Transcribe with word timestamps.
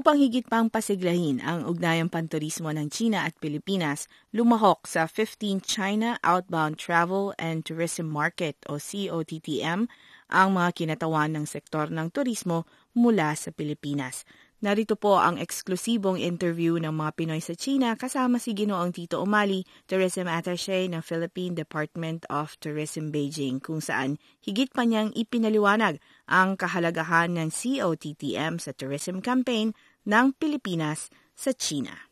Upang 0.00 0.16
higit 0.16 0.48
pang 0.48 0.72
pasiglahin 0.72 1.44
ang 1.44 1.68
ugnayang 1.68 2.08
panturismo 2.08 2.72
ng 2.72 2.88
China 2.88 3.20
at 3.28 3.36
Pilipinas, 3.36 4.08
lumahok 4.32 4.88
sa 4.88 5.04
15th 5.04 5.68
China 5.68 6.16
Outbound 6.24 6.80
Travel 6.80 7.36
and 7.36 7.68
Tourism 7.68 8.08
Market 8.08 8.56
o 8.64 8.80
COTTM 8.80 9.92
ang 10.32 10.48
mga 10.56 10.70
kinatawan 10.72 11.36
ng 11.36 11.44
sektor 11.44 11.92
ng 11.92 12.08
turismo 12.16 12.64
mula 12.96 13.36
sa 13.36 13.52
Pilipinas. 13.52 14.24
Narito 14.60 14.92
po 14.92 15.16
ang 15.16 15.40
eksklusibong 15.40 16.20
interview 16.20 16.76
ng 16.76 16.92
mga 16.92 17.16
Pinoy 17.16 17.40
sa 17.40 17.56
China 17.56 17.96
kasama 17.96 18.36
si 18.36 18.52
Ginoong 18.52 18.92
Tito 18.92 19.16
Umali, 19.24 19.64
Tourism 19.88 20.28
Attaché 20.28 20.84
ng 20.84 21.00
Philippine 21.00 21.56
Department 21.56 22.28
of 22.28 22.60
Tourism 22.60 23.08
Beijing 23.08 23.56
kung 23.64 23.80
saan 23.80 24.20
higit 24.44 24.68
pa 24.68 24.84
niyang 24.84 25.16
ipinaliwanag 25.16 25.96
ang 26.28 26.60
kahalagahan 26.60 27.32
ng 27.40 27.48
COTTM 27.48 28.60
sa 28.60 28.76
tourism 28.76 29.24
campaign 29.24 29.72
ng 30.06 30.36
Pilipinas 30.36 31.12
sa 31.36 31.52
China. 31.56 32.10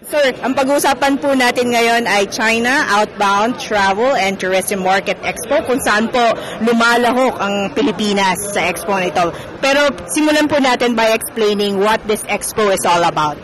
Sir, 0.00 0.32
ang 0.40 0.56
pag-uusapan 0.56 1.20
po 1.20 1.36
natin 1.36 1.76
ngayon 1.76 2.08
ay 2.08 2.24
China 2.32 2.88
Outbound 2.88 3.60
Travel 3.60 4.16
and 4.16 4.40
Tourism 4.40 4.80
Market 4.80 5.20
Expo 5.20 5.60
kung 5.68 5.76
saan 5.84 6.08
po 6.08 6.24
lumalahok 6.64 7.36
ang 7.36 7.68
Pilipinas 7.76 8.40
sa 8.56 8.64
expo 8.64 8.96
na 8.96 9.12
ito. 9.12 9.28
Pero 9.60 9.92
simulan 10.08 10.48
po 10.48 10.56
natin 10.56 10.96
by 10.96 11.12
explaining 11.12 11.76
what 11.76 12.00
this 12.08 12.24
expo 12.32 12.72
is 12.72 12.80
all 12.88 13.04
about. 13.04 13.36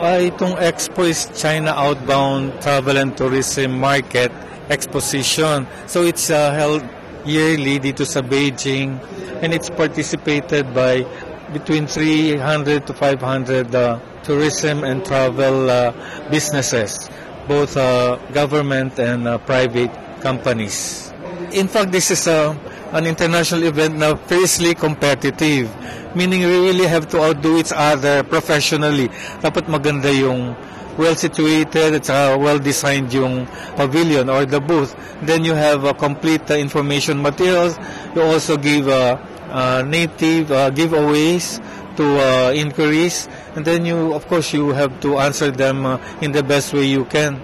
Uh, 0.00 0.32
itong 0.32 0.56
expo 0.64 1.04
is 1.04 1.28
China 1.36 1.76
Outbound 1.76 2.56
Travel 2.64 2.96
and 2.96 3.12
Tourism 3.12 3.76
Market 3.76 4.32
Exposition. 4.72 5.68
So 5.84 6.08
it's 6.08 6.32
uh, 6.32 6.56
held 6.56 6.88
yearly 7.28 7.76
dito 7.84 8.08
sa 8.08 8.24
Beijing 8.24 8.96
and 9.44 9.52
it's 9.52 9.68
participated 9.68 10.72
by 10.72 11.04
between 11.52 11.86
300 11.86 12.86
to 12.86 12.92
500 12.92 13.74
uh, 13.74 13.98
tourism 14.22 14.84
and 14.84 15.04
travel 15.04 15.70
uh, 15.70 15.92
businesses, 16.30 17.08
both 17.46 17.76
uh, 17.76 18.16
government 18.32 18.98
and 18.98 19.26
uh, 19.26 19.38
private 19.38 19.90
companies. 20.20 21.08
In 21.52 21.68
fact, 21.68 21.92
this 21.92 22.10
is 22.10 22.26
a, 22.26 22.52
an 22.92 23.06
international 23.06 23.64
event 23.64 23.96
na 23.96 24.16
fiercely 24.28 24.74
competitive, 24.74 25.72
meaning 26.14 26.40
we 26.44 26.68
really 26.68 26.86
have 26.86 27.08
to 27.08 27.22
outdo 27.22 27.56
each 27.56 27.72
other 27.72 28.22
professionally. 28.24 29.08
Dapat 29.40 29.64
maganda 29.72 30.12
yung 30.12 30.52
well-situated 30.98 31.94
at 31.94 32.04
saka 32.04 32.36
well-designed 32.36 33.12
yung 33.14 33.46
pavilion 33.78 34.28
or 34.28 34.44
the 34.44 34.60
booth. 34.60 34.92
Then 35.22 35.44
you 35.44 35.54
have 35.54 35.84
uh, 35.84 35.94
complete 35.94 36.50
uh, 36.50 36.54
information 36.58 37.22
materials. 37.22 37.78
You 38.14 38.22
also 38.22 38.56
give 38.58 38.88
uh, 38.88 39.16
uh, 39.50 39.82
native 39.86 40.52
uh, 40.52 40.70
giveaways 40.70 41.62
to 41.96 42.04
uh, 42.20 42.52
inquiries 42.52 43.28
and 43.56 43.64
then 43.64 43.84
you 43.84 44.14
of 44.14 44.26
course 44.28 44.52
you 44.52 44.70
have 44.70 45.00
to 45.00 45.18
answer 45.18 45.50
them 45.50 45.84
uh, 45.84 45.98
in 46.22 46.30
the 46.30 46.42
best 46.42 46.72
way 46.72 46.86
you 46.86 47.04
can 47.06 47.40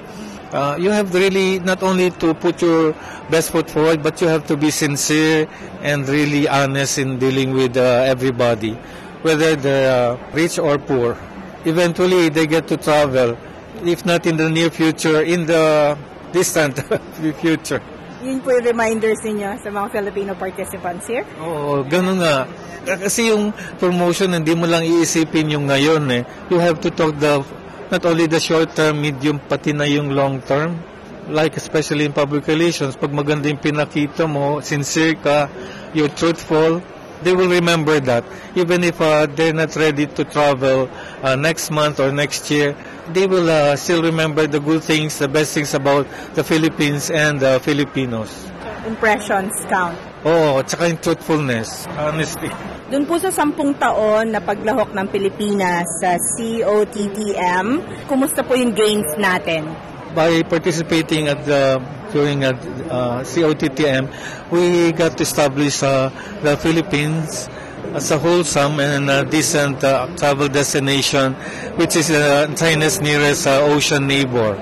uh, 0.53 0.76
you 0.78 0.91
have 0.91 1.12
really 1.12 1.59
not 1.59 1.82
only 1.82 2.10
to 2.10 2.32
put 2.34 2.62
your 2.62 2.94
best 3.31 3.50
foot 3.50 3.69
forward 3.69 4.00
but 4.00 4.21
you 4.21 4.28
have 4.28 4.47
to 4.47 4.56
be 4.56 4.71
sincere 4.71 5.48
and 5.82 6.09
really 6.09 6.47
honest 6.47 6.98
in 6.98 7.19
dealing 7.19 7.53
with 7.53 7.76
uh, 7.76 8.06
everybody 8.06 8.75
whether 9.26 9.56
they're 9.56 10.15
uh, 10.15 10.31
rich 10.32 10.59
or 10.59 10.78
poor 10.78 11.19
eventually 11.64 12.28
they 12.28 12.47
get 12.47 12.66
to 12.69 12.76
travel 12.76 13.36
if 13.84 14.04
not 14.06 14.26
in 14.26 14.36
the 14.36 14.48
near 14.48 14.70
future 14.70 15.22
in 15.22 15.47
the 15.47 15.97
distant 16.32 16.78
future 17.41 17.82
yun 18.25 18.41
po 18.41 18.56
yung 18.56 18.64
reminders 18.64 19.20
ninyo 19.20 19.60
sa 19.60 19.69
mga 19.69 19.86
Filipino 19.92 20.32
participants 20.32 21.04
here? 21.04 21.28
Oo, 21.44 21.84
ganun 21.84 22.24
nga. 22.24 22.48
Kasi 22.84 23.28
yung 23.28 23.53
promotion, 23.76 24.32
hindi 24.32 24.56
mo 24.56 24.64
lang 24.64 24.80
iisipin 24.80 25.53
yung 25.53 25.69
ngayon 25.69 26.08
eh. 26.08 26.22
You 26.48 26.56
have 26.56 26.80
to 26.84 26.88
talk 26.88 27.20
the, 27.20 27.44
not 27.92 28.00
only 28.08 28.24
the 28.24 28.41
short 28.41 28.72
term, 28.72 29.04
medium, 29.04 29.44
pati 29.44 29.76
na 29.76 29.84
yung 29.84 30.16
long 30.16 30.41
term. 30.41 30.80
Like 31.28 31.60
especially 31.60 32.08
in 32.08 32.16
public 32.16 32.48
relations, 32.48 32.97
pag 32.97 33.12
maganda 33.12 33.48
yung 33.53 33.60
pinakita 33.60 34.24
mo, 34.24 34.64
sincere 34.64 35.20
ka, 35.20 35.53
you're 35.92 36.12
truthful, 36.12 36.80
they 37.24 37.36
will 37.36 37.48
remember 37.48 38.00
that. 38.00 38.24
Even 38.56 38.84
if 38.84 39.00
uh, 39.04 39.28
they're 39.28 39.56
not 39.56 39.72
ready 39.76 40.08
to 40.08 40.24
travel 40.24 40.88
uh, 41.24 41.34
next 41.36 41.72
month 41.72 41.98
or 41.98 42.12
next 42.12 42.50
year, 42.52 42.76
they 43.16 43.26
will 43.26 43.48
uh, 43.48 43.74
still 43.76 44.04
remember 44.04 44.46
the 44.46 44.60
good 44.60 44.84
things, 44.84 45.18
the 45.18 45.28
best 45.28 45.56
things 45.56 45.72
about 45.72 46.06
the 46.36 46.44
Philippines 46.44 47.08
and 47.10 47.40
the 47.40 47.58
Filipinos. 47.64 48.28
Impressions 48.84 49.56
count. 49.72 49.96
Oo, 50.24 50.60
oh, 50.60 50.64
tsaka 50.64 50.88
yung 50.92 51.00
truthfulness, 51.00 51.88
honesty. 51.96 52.52
Doon 52.92 53.08
po 53.08 53.16
sa 53.16 53.32
sampung 53.32 53.72
taon 53.80 54.32
na 54.32 54.40
paglahok 54.44 54.92
ng 54.92 55.08
Pilipinas 55.08 55.88
sa 56.04 56.20
COTTM, 56.20 57.80
kumusta 58.08 58.44
po 58.44 58.52
yung 58.56 58.76
gains 58.76 59.08
natin? 59.16 59.72
By 60.12 60.44
participating 60.46 61.26
at 61.26 61.42
the 61.48 61.80
during 62.14 62.46
at 62.46 62.54
uh, 62.86 63.26
COTTM, 63.26 64.06
we 64.54 64.94
got 64.94 65.18
to 65.18 65.26
establish 65.26 65.82
uh, 65.82 66.14
the 66.46 66.54
Philippines 66.56 67.50
as 67.94 68.10
a 68.10 68.19
wholesome 68.19 68.81
and 68.81 69.09
a 69.09 69.25
decent 69.25 69.82
uh, 69.84 70.06
travel 70.16 70.49
destination 70.49 71.32
which 71.78 71.94
is 71.94 72.10
uh, 72.10 72.53
China's 72.56 73.00
nearest 73.00 73.47
uh, 73.47 73.62
ocean 73.62 74.06
neighbor. 74.06 74.59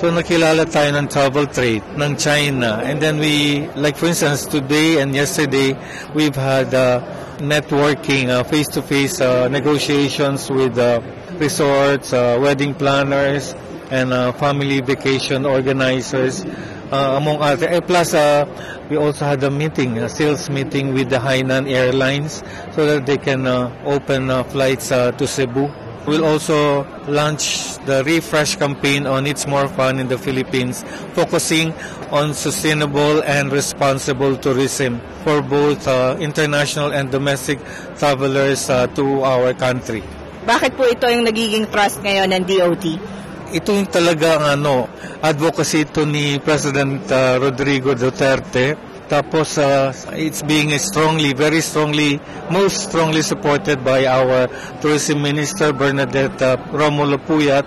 So 0.00 0.08
nakilala 0.08 0.64
tayo 0.64 0.96
ng 0.96 1.12
travel 1.12 1.44
trade 1.44 1.84
ng 2.00 2.16
China. 2.16 2.80
And 2.80 3.04
then 3.04 3.20
we, 3.20 3.68
like 3.76 4.00
for 4.00 4.08
instance, 4.08 4.48
today 4.48 4.96
and 4.96 5.12
yesterday, 5.12 5.76
we've 6.16 6.34
had 6.34 6.72
uh, 6.72 7.04
networking, 7.36 8.32
uh, 8.32 8.40
face-to-face 8.44 9.20
uh, 9.20 9.48
negotiations 9.52 10.48
with 10.48 10.80
uh, 10.80 11.04
resorts, 11.36 12.16
uh, 12.16 12.40
wedding 12.40 12.72
planners, 12.72 13.52
and 13.92 14.14
uh, 14.14 14.32
family 14.32 14.80
vacation 14.80 15.44
organizers 15.44 16.48
uh, 16.90 17.16
among 17.16 17.40
other. 17.40 17.68
Eh, 17.68 17.80
plus, 17.80 18.14
uh, 18.14 18.44
we 18.90 18.96
also 18.96 19.24
had 19.24 19.42
a 19.42 19.50
meeting, 19.50 19.98
a 19.98 20.08
sales 20.08 20.50
meeting 20.50 20.92
with 20.92 21.10
the 21.10 21.18
Hainan 21.18 21.70
Airlines 21.70 22.42
so 22.74 22.86
that 22.86 23.06
they 23.06 23.16
can 23.16 23.46
uh, 23.46 23.70
open 23.84 24.30
uh, 24.30 24.42
flights 24.44 24.92
uh, 24.92 25.12
to 25.12 25.26
Cebu. 25.26 25.70
We'll 26.06 26.24
also 26.24 26.88
launch 27.06 27.76
the 27.84 28.02
refresh 28.04 28.56
campaign 28.56 29.06
on 29.06 29.26
It's 29.26 29.46
More 29.46 29.68
Fun 29.68 29.98
in 29.98 30.08
the 30.08 30.16
Philippines, 30.16 30.82
focusing 31.12 31.74
on 32.10 32.32
sustainable 32.32 33.22
and 33.22 33.52
responsible 33.52 34.36
tourism 34.36 35.00
for 35.22 35.42
both 35.42 35.86
uh, 35.86 36.16
international 36.18 36.92
and 36.92 37.10
domestic 37.12 37.60
travelers 37.98 38.70
uh, 38.70 38.86
to 38.96 39.22
our 39.22 39.52
country. 39.52 40.02
Bakit 40.48 40.72
po 40.72 40.88
ito 40.88 41.04
yung 41.04 41.28
nagiging 41.28 41.68
trust 41.68 42.00
ngayon 42.00 42.32
ng 42.32 42.42
DOT? 42.48 43.19
Ito 43.50 43.74
yung 43.74 43.90
talagang 43.90 44.42
ano, 44.42 44.86
advocacy 45.22 45.82
ito 45.82 46.06
ni 46.06 46.38
President 46.38 47.02
uh, 47.10 47.38
Rodrigo 47.42 47.94
Duterte. 47.98 48.78
Tapos 49.10 49.58
uh, 49.58 49.90
it's 50.14 50.46
being 50.46 50.70
strongly, 50.78 51.34
very 51.34 51.58
strongly, 51.58 52.22
most 52.46 52.86
strongly 52.86 53.26
supported 53.26 53.82
by 53.82 54.06
our 54.06 54.46
Tourism 54.78 55.18
Minister 55.26 55.74
Bernadette 55.74 56.38
uh, 56.38 56.54
Romulo 56.70 57.18
Puyat, 57.18 57.66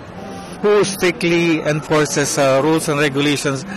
who 0.64 0.80
strictly 0.88 1.60
enforces 1.60 2.40
uh, 2.40 2.64
rules 2.64 2.88
and 2.88 2.96
regulations 2.96 3.68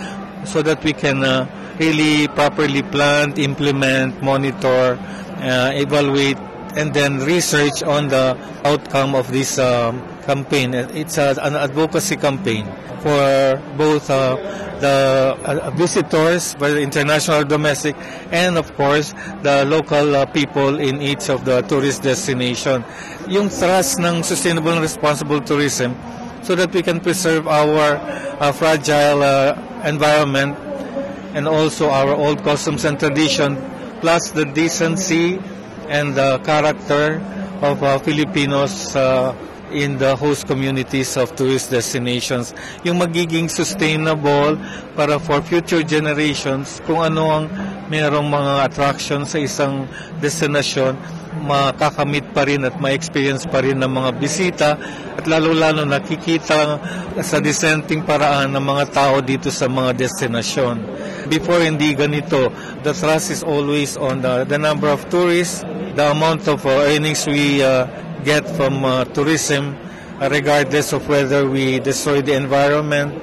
so 0.48 0.64
that 0.64 0.80
we 0.88 0.96
can 0.96 1.20
uh, 1.28 1.44
really 1.76 2.32
properly 2.32 2.84
plan, 2.88 3.36
implement, 3.36 4.24
monitor, 4.24 4.96
uh, 5.44 5.72
evaluate, 5.76 6.40
and 6.80 6.94
then 6.94 7.20
research 7.20 7.84
on 7.84 8.08
the 8.08 8.38
outcome 8.64 9.12
of 9.14 9.28
this 9.32 9.60
um, 9.60 10.00
campaign. 10.28 10.76
It's 10.76 11.18
a, 11.18 11.34
an 11.42 11.56
advocacy 11.56 12.18
campaign 12.18 12.68
for 13.00 13.64
both 13.80 14.12
uh, 14.12 14.36
the 14.80 15.34
uh, 15.42 15.72
visitors, 15.72 16.54
whether 16.60 16.78
international 16.78 17.42
or 17.42 17.46
domestic, 17.46 17.96
and 18.32 18.58
of 18.58 18.76
course, 18.76 19.16
the 19.42 19.66
local 19.66 20.16
uh, 20.16 20.26
people 20.28 20.80
in 20.80 21.02
each 21.02 21.30
of 21.30 21.46
the 21.46 21.62
tourist 21.64 22.04
destination. 22.04 22.84
Yung 23.28 23.50
thrust 23.50 24.00
ng 24.00 24.22
sustainable 24.22 24.72
and 24.76 24.82
responsible 24.82 25.42
tourism 25.42 25.96
so 26.44 26.54
that 26.54 26.72
we 26.76 26.84
can 26.84 27.00
preserve 27.00 27.48
our 27.48 27.98
uh, 28.40 28.52
fragile 28.52 29.24
uh, 29.24 29.56
environment 29.84 30.56
and 31.34 31.48
also 31.48 31.90
our 31.90 32.14
old 32.14 32.44
customs 32.44 32.86
and 32.86 33.00
tradition, 33.00 33.58
plus 34.02 34.32
the 34.32 34.46
decency 34.46 35.40
and 35.88 36.16
the 36.16 36.38
character 36.44 37.24
of 37.62 37.82
uh, 37.82 37.98
Filipinos 38.00 38.96
in 39.72 39.98
the 39.98 40.16
host 40.16 40.48
communities 40.48 41.18
of 41.18 41.36
tourist 41.36 41.72
destinations. 41.72 42.54
Yung 42.84 43.00
magiging 43.00 43.50
sustainable 43.50 44.56
para 44.96 45.20
for 45.20 45.42
future 45.42 45.84
generations 45.84 46.80
kung 46.88 47.04
ano 47.04 47.24
ang 47.28 47.46
mayroong 47.92 48.28
mga 48.28 48.54
attractions 48.68 49.36
sa 49.36 49.40
isang 49.40 49.88
destination 50.24 50.96
makakamit 51.38 52.26
pa 52.34 52.48
rin 52.50 52.66
at 52.66 52.76
ma-experience 52.82 53.46
pa 53.46 53.62
rin 53.62 53.78
ng 53.78 53.92
mga 53.92 54.12
bisita 54.18 54.70
at 55.14 55.26
lalo-lalo 55.30 55.86
nakikita 55.86 56.82
sa 57.22 57.38
dissenting 57.38 58.02
paraan 58.02 58.54
ng 58.58 58.64
mga 58.64 58.86
tao 58.90 59.22
dito 59.22 59.54
sa 59.54 59.70
mga 59.70 59.94
destinasyon. 59.98 60.82
Before 61.30 61.62
hindi 61.62 61.94
ganito, 61.94 62.50
the 62.82 62.94
thrust 62.96 63.30
is 63.30 63.44
always 63.46 64.00
on 64.00 64.24
the, 64.24 64.48
the 64.48 64.58
number 64.58 64.88
of 64.90 65.06
tourists, 65.12 65.62
the 65.94 66.06
amount 66.10 66.48
of 66.48 66.64
uh, 66.66 66.90
earnings 66.90 67.26
we 67.28 67.62
uh, 67.62 67.86
get 68.28 68.44
from 68.60 68.84
uh, 68.84 69.08
tourism, 69.16 69.72
uh, 70.20 70.28
regardless 70.28 70.92
of 70.92 71.08
whether 71.08 71.48
we 71.48 71.80
destroy 71.80 72.20
the 72.20 72.36
environment 72.36 73.16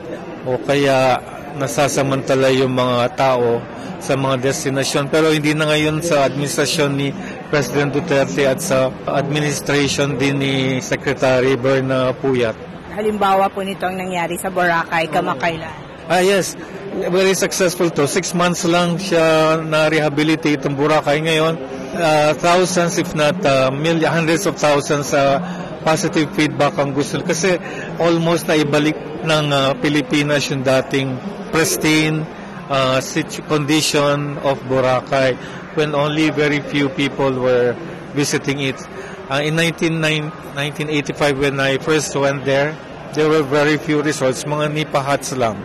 o 0.49 0.56
kaya 0.56 1.21
nasasamantala 1.61 2.49
yung 2.49 2.73
mga 2.73 3.12
tao 3.12 3.61
sa 4.01 4.17
mga 4.17 4.49
destinasyon. 4.49 5.12
Pero 5.12 5.29
hindi 5.29 5.53
na 5.53 5.69
ngayon 5.69 6.01
sa 6.01 6.25
administrasyon 6.25 6.91
ni 6.97 7.12
President 7.53 7.93
Duterte 7.93 8.49
at 8.49 8.65
sa 8.65 8.89
administration 9.12 10.17
din 10.17 10.41
ni 10.41 10.55
Secretary 10.81 11.53
Berna 11.61 12.17
Puyat. 12.17 12.57
Halimbawa 12.97 13.53
po 13.53 13.61
nito 13.61 13.85
ang 13.85 14.00
nangyari 14.00 14.41
sa 14.41 14.49
Boracay 14.49 15.12
kamakailan. 15.12 15.85
Ah 16.05 16.21
yes, 16.21 16.53
very 16.94 17.35
successful 17.35 17.91
to. 17.91 18.06
Six 18.06 18.35
months 18.35 18.62
lang 18.64 18.99
siya 19.02 19.58
na-rehabilitate 19.58 20.62
ang 20.62 20.79
Boracay 20.79 21.19
ngayon. 21.26 21.55
Uh, 21.94 22.35
thousands 22.38 22.99
if 22.99 23.14
not 23.14 23.38
uh, 23.46 23.70
million, 23.70 24.11
hundreds 24.11 24.46
of 24.46 24.55
thousands 24.58 25.14
uh, 25.14 25.38
positive 25.82 26.31
feedback 26.38 26.79
ang 26.79 26.94
gusto. 26.94 27.19
Kasi 27.23 27.58
almost 27.99 28.46
na 28.46 28.55
ibalik 28.55 28.94
ng 29.26 29.44
uh, 29.50 29.75
Pilipinas 29.79 30.46
yung 30.50 30.62
dating 30.62 31.19
pristine 31.50 32.23
uh, 32.70 33.02
condition 33.50 34.38
of 34.43 34.62
Boracay 34.70 35.35
when 35.75 35.94
only 35.94 36.31
very 36.31 36.62
few 36.62 36.88
people 36.94 37.31
were 37.35 37.75
visiting 38.14 38.62
it. 38.62 38.79
Uh, 39.26 39.43
in 39.43 39.56
19, 39.56 39.99
1985 39.99 41.38
when 41.38 41.58
I 41.58 41.79
first 41.79 42.14
went 42.14 42.44
there, 42.44 42.76
there 43.14 43.29
were 43.31 43.43
very 43.43 43.79
few 43.79 44.02
resorts, 44.02 44.44
mga 44.44 44.75
nipa 44.75 45.00
huts 45.02 45.32
lang. 45.35 45.58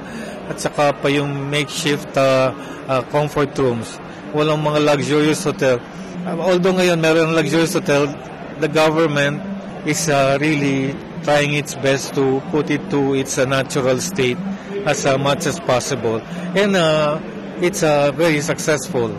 At 0.49 0.57
saka 0.57 0.97
pa 0.97 1.07
yung 1.13 1.49
makeshift 1.53 2.09
uh, 2.17 2.51
uh, 2.89 3.05
comfort 3.13 3.53
rooms. 3.61 4.01
Walang 4.33 4.65
mga 4.65 4.81
luxurious 4.81 5.45
hotel. 5.45 5.77
Uh, 6.25 6.35
although 6.41 6.73
ngayon 6.73 6.97
meron 6.97 7.37
luxurious 7.37 7.77
hotel, 7.77 8.09
the 8.57 8.67
government 8.67 9.39
is 9.85 10.09
uh, 10.09 10.37
really 10.41 10.97
trying 11.23 11.53
its 11.53 11.75
best 11.75 12.13
to 12.17 12.41
put 12.51 12.69
it 12.73 12.81
to 12.89 13.13
its 13.13 13.37
uh, 13.37 13.45
natural 13.45 14.01
state 14.01 14.37
as 14.85 15.05
uh, 15.05 15.17
much 15.17 15.45
as 15.45 15.59
possible. 15.59 16.21
And 16.57 16.75
uh, 16.75 17.21
it's 17.61 17.83
uh, 17.83 18.11
very 18.11 18.41
successful. 18.41 19.13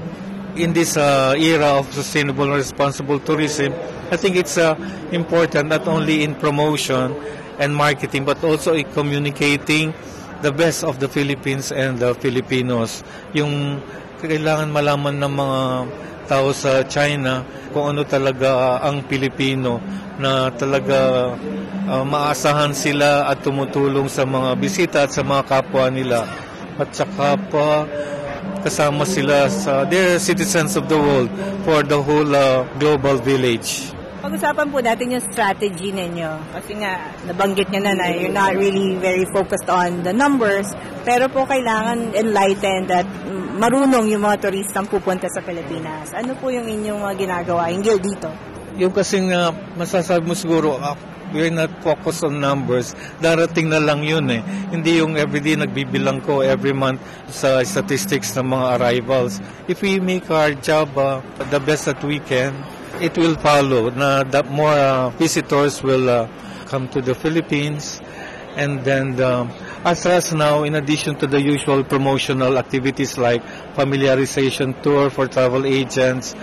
In 0.56 0.72
this 0.72 0.96
uh, 0.96 1.34
era 1.38 1.78
of 1.78 1.92
sustainable 1.92 2.44
and 2.44 2.54
responsible 2.54 3.20
tourism, 3.20 3.72
I 4.10 4.16
think 4.16 4.36
it's 4.36 4.58
uh, 4.58 4.74
important 5.12 5.68
not 5.68 5.86
only 5.86 6.24
in 6.24 6.34
promotion 6.34 7.14
and 7.58 7.76
marketing, 7.76 8.24
but 8.24 8.42
also 8.42 8.74
in 8.74 8.90
communicating 8.90 9.94
the 10.40 10.52
best 10.52 10.84
of 10.84 10.98
the 11.00 11.08
Philippines 11.08 11.72
and 11.72 12.00
the 12.00 12.16
Filipinos. 12.16 13.04
Yung 13.36 13.80
kailangan 14.20 14.68
malaman 14.72 15.16
ng 15.20 15.32
mga 15.32 15.60
tao 16.28 16.48
sa 16.52 16.84
China 16.86 17.42
kung 17.72 17.96
ano 17.96 18.02
talaga 18.04 18.80
ang 18.84 19.02
Pilipino 19.04 19.80
na 20.20 20.52
talaga 20.52 21.32
uh, 21.88 22.04
maasahan 22.04 22.76
sila 22.76 23.26
at 23.26 23.40
tumutulong 23.40 24.06
sa 24.06 24.28
mga 24.28 24.50
bisita 24.60 24.98
at 25.08 25.12
sa 25.12 25.24
mga 25.24 25.42
kapwa 25.48 25.88
nila. 25.88 26.28
At 26.76 26.92
saka 26.92 27.36
pa 27.50 27.84
kasama 28.60 29.08
sila 29.08 29.48
sa 29.48 29.88
they're 29.88 30.20
citizens 30.20 30.76
of 30.76 30.84
the 30.88 30.96
world 30.96 31.32
for 31.64 31.80
the 31.80 31.96
whole 31.96 32.28
uh, 32.28 32.64
global 32.76 33.16
village. 33.20 33.99
Pag-usapan 34.30 34.70
po 34.70 34.78
natin 34.78 35.18
yung 35.18 35.24
strategy 35.26 35.90
ninyo. 35.90 36.54
Kasi 36.54 36.78
nga, 36.78 37.02
nabanggit 37.26 37.66
niya 37.66 37.82
na 37.82 37.98
na 37.98 38.14
you're 38.14 38.30
not 38.30 38.54
really 38.54 38.94
very 39.02 39.26
focused 39.34 39.66
on 39.66 40.06
the 40.06 40.14
numbers, 40.14 40.70
pero 41.02 41.26
po 41.26 41.50
kailangan 41.50 42.14
enlightened 42.14 42.86
at 42.94 43.10
marunong 43.58 44.06
yung 44.06 44.22
mga 44.22 44.46
turistang 44.46 44.86
pupunta 44.86 45.26
sa 45.26 45.42
Pilipinas. 45.42 46.14
Ano 46.14 46.38
po 46.38 46.46
yung 46.54 46.62
inyong 46.62 47.02
mga 47.02 47.14
ginagawa 47.18 47.74
hinggil 47.74 47.98
dito? 47.98 48.30
Yung 48.78 48.94
kasing 48.94 49.34
uh, 49.34 49.50
masasabi 49.74 50.22
mo 50.22 50.38
siguro, 50.38 50.78
uh, 50.78 50.94
we're 51.34 51.50
not 51.50 51.74
focused 51.82 52.22
on 52.22 52.38
numbers. 52.38 52.94
Darating 53.18 53.66
na 53.66 53.82
lang 53.82 54.06
yun 54.06 54.30
eh. 54.30 54.46
Hindi 54.70 55.02
yung 55.02 55.18
everyday 55.18 55.58
nagbibilang 55.58 56.22
ko 56.22 56.38
every 56.38 56.70
month 56.70 57.02
sa 57.34 57.66
statistics 57.66 58.30
ng 58.38 58.46
mga 58.46 58.78
arrivals. 58.78 59.42
If 59.66 59.82
we 59.82 59.98
make 59.98 60.30
our 60.30 60.54
job 60.54 60.94
uh, 60.94 61.18
the 61.50 61.58
best 61.58 61.90
that 61.90 61.98
we 62.06 62.22
can, 62.22 62.54
it 63.00 63.16
will 63.16 63.34
follow 63.36 63.90
na 63.90 64.22
that 64.24 64.50
more 64.50 64.72
uh, 64.72 65.10
visitors 65.10 65.82
will 65.82 66.08
uh, 66.08 66.28
come 66.66 66.88
to 66.88 67.00
the 67.00 67.14
Philippines 67.14 68.00
and 68.56 68.84
then 68.84 69.16
the, 69.16 69.48
as 69.84 70.06
us 70.06 70.32
now 70.32 70.62
in 70.64 70.74
addition 70.74 71.16
to 71.16 71.26
the 71.26 71.40
usual 71.40 71.82
promotional 71.84 72.58
activities 72.58 73.16
like 73.16 73.42
familiarization 73.74 74.80
tour 74.82 75.10
for 75.10 75.26
travel 75.26 75.64
agents 75.64 76.34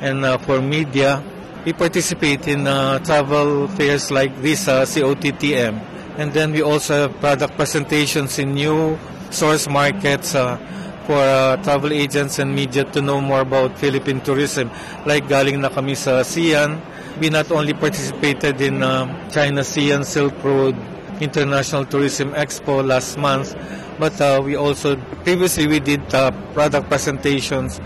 and 0.00 0.24
uh, 0.24 0.38
for 0.38 0.60
media 0.60 1.22
we 1.64 1.72
participate 1.72 2.46
in 2.46 2.66
uh, 2.66 2.98
travel 3.00 3.68
fairs 3.68 4.10
like 4.10 4.36
this, 4.42 4.68
uh, 4.68 4.82
COTTM. 4.82 5.80
And 6.18 6.32
then 6.32 6.52
we 6.52 6.62
also 6.62 7.08
have 7.08 7.20
product 7.20 7.56
presentations 7.56 8.38
in 8.38 8.52
new 8.52 8.98
source 9.30 9.66
markets 9.68 10.34
uh, 10.34 10.58
for 11.06 11.16
uh, 11.20 11.56
travel 11.62 11.92
agents 11.92 12.38
and 12.38 12.54
media 12.54 12.84
to 12.84 13.00
know 13.00 13.20
more 13.20 13.40
about 13.40 13.78
Philippine 13.78 14.20
tourism. 14.20 14.70
Like 15.06 15.28
galing 15.28 15.60
na 15.60 15.68
kami 15.68 15.94
sa 15.94 16.24
Xi'an, 16.24 16.80
we 17.20 17.30
not 17.30 17.50
only 17.52 17.74
participated 17.74 18.60
in 18.60 18.82
uh, 18.82 19.06
China 19.30 19.60
Xi'an 19.60 20.04
Silk 20.04 20.34
Road 20.42 20.74
International 21.20 21.84
Tourism 21.84 22.32
Expo 22.32 22.84
last 22.84 23.16
month, 23.18 23.54
but 23.98 24.18
uh, 24.20 24.40
we 24.42 24.56
also 24.56 24.96
previously 25.22 25.66
we 25.66 25.78
did 25.78 26.02
uh, 26.14 26.30
product 26.52 26.88
presentations 26.88 27.80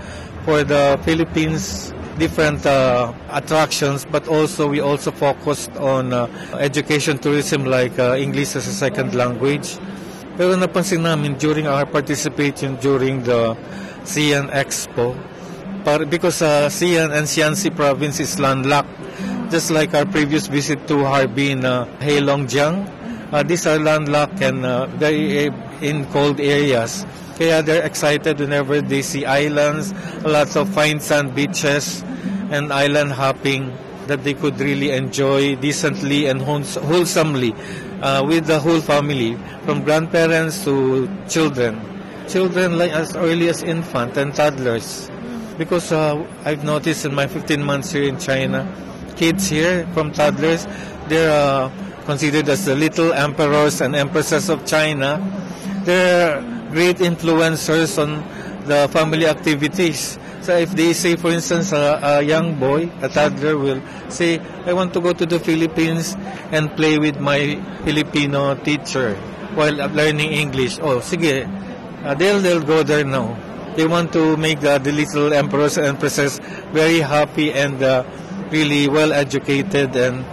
for 0.45 0.65
the 0.65 0.99
Philippines 1.05 1.93
different 2.19 2.67
uh, 2.67 3.13
attractions, 3.31 4.05
but 4.05 4.27
also 4.29 4.67
we 4.67 4.81
also 4.81 5.11
focused 5.11 5.71
on 5.77 6.13
uh, 6.13 6.27
education 6.59 7.17
tourism 7.19 7.65
like 7.65 7.97
uh, 7.99 8.17
English 8.19 8.57
as 8.57 8.67
a 8.67 8.73
second 8.75 9.15
language. 9.15 9.79
Pero 10.39 10.55
napansin 10.55 11.03
namin 11.03 11.35
during 11.35 11.67
our 11.67 11.83
participation 11.83 12.79
during 12.79 13.27
the 13.27 13.59
Xi'an 14.07 14.47
Expo, 14.55 15.19
because 16.07 16.47
uh, 16.47 16.71
and 16.71 17.27
Xi'anxi 17.27 17.75
province 17.75 18.21
is 18.23 18.39
landlocked, 18.39 18.87
just 19.51 19.75
like 19.75 19.99
our 19.99 20.07
previous 20.07 20.47
visit 20.47 20.87
to 20.87 21.03
Harbin, 21.03 21.65
uh, 21.65 21.91
Heilongjiang, 21.99 22.87
uh, 23.35 23.43
these 23.43 23.67
are 23.67 23.83
landlocked 23.83 24.41
and 24.41 24.65
uh, 24.65 24.87
very 24.87 25.49
uh, 25.49 25.83
in 25.83 26.07
cold 26.15 26.39
areas. 26.39 27.05
Kaya 27.35 27.61
they're 27.67 27.83
excited 27.83 28.39
whenever 28.39 28.81
they 28.81 29.03
see 29.03 29.27
islands, 29.27 29.91
lots 30.23 30.55
of 30.55 30.71
fine 30.71 31.01
sand 31.01 31.35
beaches, 31.35 32.05
and 32.55 32.73
island 32.73 33.11
hopping 33.11 33.75
that 34.07 34.23
they 34.23 34.35
could 34.35 34.55
really 34.61 34.95
enjoy 34.95 35.57
decently 35.57 36.27
and 36.31 36.41
wholesomely 36.41 37.59
uh, 38.03 38.25
with 38.27 38.47
the 38.47 38.59
whole 38.61 38.81
family, 38.81 39.37
from 39.65 39.83
grandparents 39.85 40.65
to 40.65 41.09
children. 41.29 41.81
Children 42.29 42.79
like 42.79 42.93
as 42.93 43.17
early 43.17 43.49
as 43.49 43.63
infant 43.63 44.17
and 44.17 44.35
toddlers. 44.35 45.11
Because 45.57 45.91
uh, 45.93 46.25
I've 46.45 46.63
noticed 46.63 47.05
in 47.05 47.15
my 47.15 47.27
15 47.27 47.63
months 47.63 47.93
here 47.93 48.05
in 48.05 48.19
China, 48.19 48.67
kids 49.17 49.49
here 49.49 49.87
from 49.95 50.13
toddlers, 50.13 50.67
they're 51.09 51.31
uh, 51.31 51.71
considered 52.05 52.49
as 52.49 52.65
the 52.65 52.77
little 52.77 53.13
emperors 53.13 53.81
and 53.81 53.97
empresses 53.97 54.49
of 54.49 54.65
China. 54.65 55.19
They're 55.85 56.41
great 56.71 56.99
influencers 56.99 58.01
on 58.01 58.23
the 58.67 58.89
family 58.93 59.27
activities. 59.27 60.19
So 60.49 60.57
if 60.57 60.73
they 60.73 60.95
say, 60.95 61.17
for 61.17 61.29
instance, 61.29 61.73
a, 61.73 62.01
a 62.01 62.23
young 62.23 62.59
boy, 62.59 62.89
a 63.03 63.09
toddler 63.11 63.59
will 63.59 63.83
say, 64.09 64.41
I 64.65 64.73
want 64.73 64.95
to 64.95 65.01
go 65.03 65.13
to 65.13 65.27
the 65.27 65.39
Philippines 65.39 66.17
and 66.51 66.75
play 66.75 66.97
with 66.97 67.21
my 67.21 67.61
Filipino 67.85 68.55
teacher 68.55 69.15
while 69.53 69.77
learning 69.93 70.33
English. 70.33 70.79
Oh, 70.81 71.01
sige, 71.05 71.45
uh, 72.03 72.15
they'll, 72.15 72.41
they'll 72.41 72.65
go 72.65 72.83
there 72.83 73.05
now. 73.05 73.37
They 73.77 73.87
want 73.87 74.11
to 74.15 74.39
make 74.39 74.65
uh, 74.65 74.79
the 74.79 74.91
little 74.91 75.35
emperors 75.35 75.77
and 75.77 75.85
empresses 75.85 76.41
very 76.73 77.01
happy 77.01 77.53
and 77.53 77.83
uh, 77.83 78.09
really 78.49 78.89
well 78.89 79.13
educated 79.13 79.95
and 79.97 80.25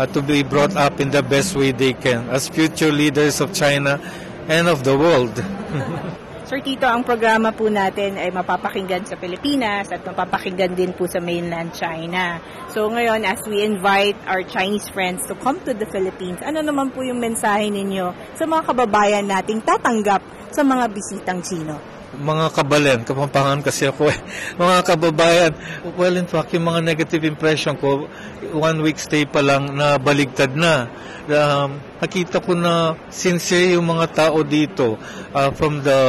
uh, 0.00 0.06
to 0.06 0.20
be 0.20 0.42
brought 0.42 0.74
up 0.74 0.98
in 0.98 1.12
the 1.12 1.22
best 1.22 1.54
way 1.54 1.70
they 1.70 1.92
can 1.92 2.28
as 2.30 2.48
future 2.48 2.90
leaders 2.90 3.40
of 3.40 3.54
China 3.54 4.00
and 4.48 4.66
of 4.66 4.82
the 4.82 4.98
world. 4.98 5.38
Sir 6.50 6.66
Tito, 6.66 6.82
ang 6.82 7.06
programa 7.06 7.54
po 7.54 7.70
natin 7.70 8.18
ay 8.18 8.34
mapapakinggan 8.34 9.06
sa 9.06 9.14
Pilipinas 9.14 9.86
at 9.94 10.02
mapapakinggan 10.02 10.74
din 10.74 10.90
po 10.90 11.06
sa 11.06 11.22
mainland 11.22 11.70
China. 11.70 12.42
So 12.74 12.90
ngayon, 12.90 13.22
as 13.22 13.38
we 13.46 13.62
invite 13.62 14.18
our 14.26 14.42
Chinese 14.42 14.90
friends 14.90 15.22
to 15.30 15.38
come 15.38 15.62
to 15.62 15.70
the 15.70 15.86
Philippines, 15.86 16.42
ano 16.42 16.58
naman 16.58 16.90
po 16.90 17.06
yung 17.06 17.22
mensahe 17.22 17.70
ninyo 17.70 18.34
sa 18.34 18.50
mga 18.50 18.66
kababayan 18.66 19.30
nating 19.30 19.62
tatanggap 19.62 20.26
sa 20.50 20.66
mga 20.66 20.90
bisitang 20.90 21.38
Chino? 21.38 21.99
Mga 22.16 22.46
kabalen, 22.50 23.00
kapampangan 23.06 23.62
kasi 23.62 23.86
ako 23.86 24.10
eh. 24.10 24.18
Mga 24.60 24.76
kababayan, 24.82 25.52
well 25.94 26.14
in 26.18 26.26
fact, 26.26 26.50
yung 26.50 26.66
mga 26.66 26.82
negative 26.82 27.22
impression 27.22 27.78
ko, 27.78 28.10
one 28.50 28.82
week 28.82 28.98
stay 28.98 29.22
pa 29.22 29.38
lang 29.38 29.78
na 29.78 29.94
baligtad 29.94 30.58
na. 30.58 30.90
Um, 31.30 31.78
nakita 32.02 32.42
ko 32.42 32.58
na 32.58 32.98
sincere 33.06 33.78
yung 33.78 33.86
mga 33.86 34.06
tao 34.10 34.42
dito 34.42 34.98
uh, 35.30 35.54
from 35.54 35.86
the 35.86 36.00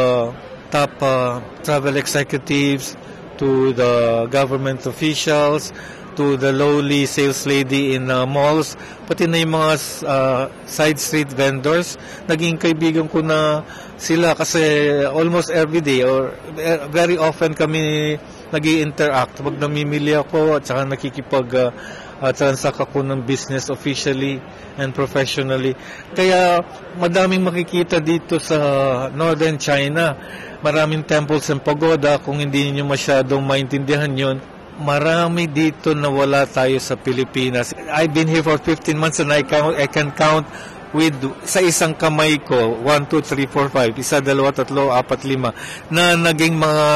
top 0.73 0.89
uh, 1.03 1.37
travel 1.61 1.93
executives 1.93 2.97
to 3.37 3.69
the 3.77 4.25
government 4.33 4.81
officials 4.89 5.69
to 6.15 6.35
the 6.37 6.51
lowly 6.51 7.05
sales 7.05 7.45
lady 7.47 7.95
in 7.95 8.11
uh, 8.11 8.27
malls, 8.27 8.75
pati 9.07 9.27
na 9.27 9.39
yung 9.39 9.55
mga 9.55 9.73
uh, 10.03 10.43
side 10.67 10.99
street 10.99 11.31
vendors. 11.31 11.95
Naging 12.27 12.59
kaibigan 12.59 13.07
ko 13.07 13.23
na 13.23 13.63
sila 14.01 14.33
kasi 14.33 14.89
almost 15.05 15.53
every 15.53 15.85
day 15.85 16.01
or 16.01 16.33
eh, 16.57 16.89
very 16.89 17.21
often 17.21 17.53
kami 17.53 18.17
nag 18.49 18.65
interact 18.65 19.45
Pag 19.45 19.61
namimili 19.61 20.17
ako 20.17 20.57
at 20.57 20.65
saka 20.65 20.89
nakikipag 20.89 21.47
uh, 21.53 21.69
uh, 22.21 22.33
transact 22.33 22.81
ako 22.81 23.05
ng 23.05 23.21
business 23.25 23.69
officially 23.69 24.41
and 24.75 24.93
professionally. 24.93 25.77
Kaya 26.13 26.61
madaming 26.97 27.45
makikita 27.45 28.01
dito 28.01 28.37
sa 28.37 28.57
Northern 29.13 29.57
China. 29.61 30.17
Maraming 30.61 31.05
temples 31.09 31.49
and 31.49 31.65
pagoda. 31.65 32.21
Kung 32.21 32.37
hindi 32.37 32.69
niyo 32.69 32.85
masyadong 32.85 33.41
maintindihan 33.41 34.11
yon 34.13 34.37
marami 34.81 35.45
dito 35.45 35.93
na 35.93 36.09
wala 36.09 36.45
tayo 36.49 36.77
sa 36.81 36.97
Pilipinas. 36.97 37.73
I've 37.89 38.13
been 38.13 38.29
here 38.29 38.41
for 38.41 38.57
15 38.57 38.97
months 38.97 39.21
and 39.21 39.29
I 39.29 39.45
can, 39.45 39.77
I 39.77 39.85
can 39.85 40.09
count 40.13 40.49
with 40.91 41.15
sa 41.47 41.63
isang 41.63 41.95
kamay 41.95 42.39
ko 42.43 42.77
1, 42.83 43.07
2, 43.07 43.23
3, 43.23 43.47
4, 43.47 43.95
5 43.95 44.03
isa, 44.03 44.17
dalawa, 44.19 44.51
tatlo, 44.51 44.91
apat, 44.91 45.23
lima 45.23 45.55
na 45.87 46.15
naging 46.19 46.55
mga 46.55 46.87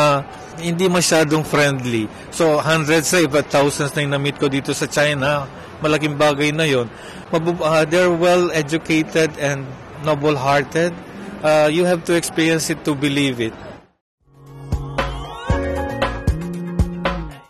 hindi 0.59 0.87
masyadong 0.87 1.43
friendly. 1.43 2.07
So 2.31 2.59
hundreds 2.63 3.11
sa 3.11 3.19
iba 3.19 3.43
thousands 3.43 3.91
na 3.95 4.15
na-meet 4.15 4.39
ko 4.39 4.47
dito 4.47 4.71
sa 4.71 4.87
China. 4.87 5.47
Malaking 5.83 6.15
bagay 6.15 6.55
na 6.55 6.63
yon 6.63 6.87
uh, 7.31 7.83
they're 7.83 8.11
well 8.11 8.47
educated 8.55 9.35
and 9.39 9.67
noble 10.07 10.39
hearted 10.39 10.95
uh, 11.43 11.67
you 11.67 11.85
have 11.85 12.01
to 12.05 12.17
experience 12.17 12.69
it 12.73 12.81
to 12.85 12.97
believe 12.97 13.37
it. 13.43 13.55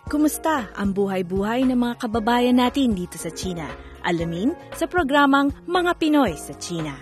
Kumusta 0.06 0.72
ang 0.74 0.96
buhay-buhay 0.96 1.68
ng 1.70 1.78
mga 1.78 1.96
kababayan 2.02 2.56
natin 2.58 2.96
dito 2.96 3.20
sa 3.20 3.30
China? 3.30 3.68
Alamin 4.06 4.54
sa 4.78 4.86
programang 4.86 5.50
Mga 5.66 5.92
Pinoy 5.98 6.38
sa 6.38 6.54
China. 6.62 6.94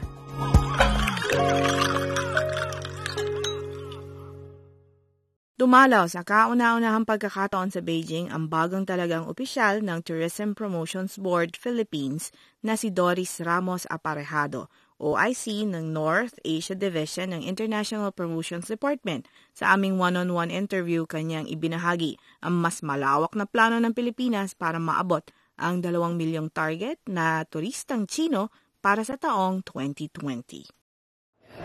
Dumalaw 5.54 6.10
sa 6.10 6.26
kauna-unahang 6.26 7.06
pagkakataon 7.06 7.70
sa 7.72 7.80
Beijing 7.80 8.28
ang 8.34 8.50
bagong 8.50 8.90
talagang 8.90 9.30
opisyal 9.30 9.86
ng 9.86 10.02
Tourism 10.02 10.58
Promotions 10.58 11.16
Board 11.22 11.56
Philippines 11.56 12.34
na 12.66 12.74
si 12.74 12.90
Doris 12.90 13.40
Ramos 13.40 13.86
Aparejado 13.88 14.68
OIC 15.04 15.68
ng 15.68 15.92
North 15.92 16.40
Asia 16.48 16.72
Division 16.80 17.36
ng 17.36 17.44
International 17.44 18.16
Promotions 18.16 18.72
Department. 18.72 19.28
Sa 19.52 19.76
aming 19.76 20.00
one-on-one 20.00 20.48
interview, 20.48 21.04
kanyang 21.04 21.44
ibinahagi 21.52 22.16
ang 22.40 22.56
mas 22.64 22.80
malawak 22.80 23.36
na 23.36 23.44
plano 23.44 23.84
ng 23.84 23.92
Pilipinas 23.92 24.56
para 24.56 24.80
maabot 24.80 25.28
ang 25.58 25.82
2 25.84 25.94
milyong 25.94 26.50
target 26.50 27.02
na 27.10 27.46
turistang 27.46 28.10
Chino 28.10 28.50
para 28.84 29.06
sa 29.06 29.16
taong 29.16 29.64
2020. 29.64 30.84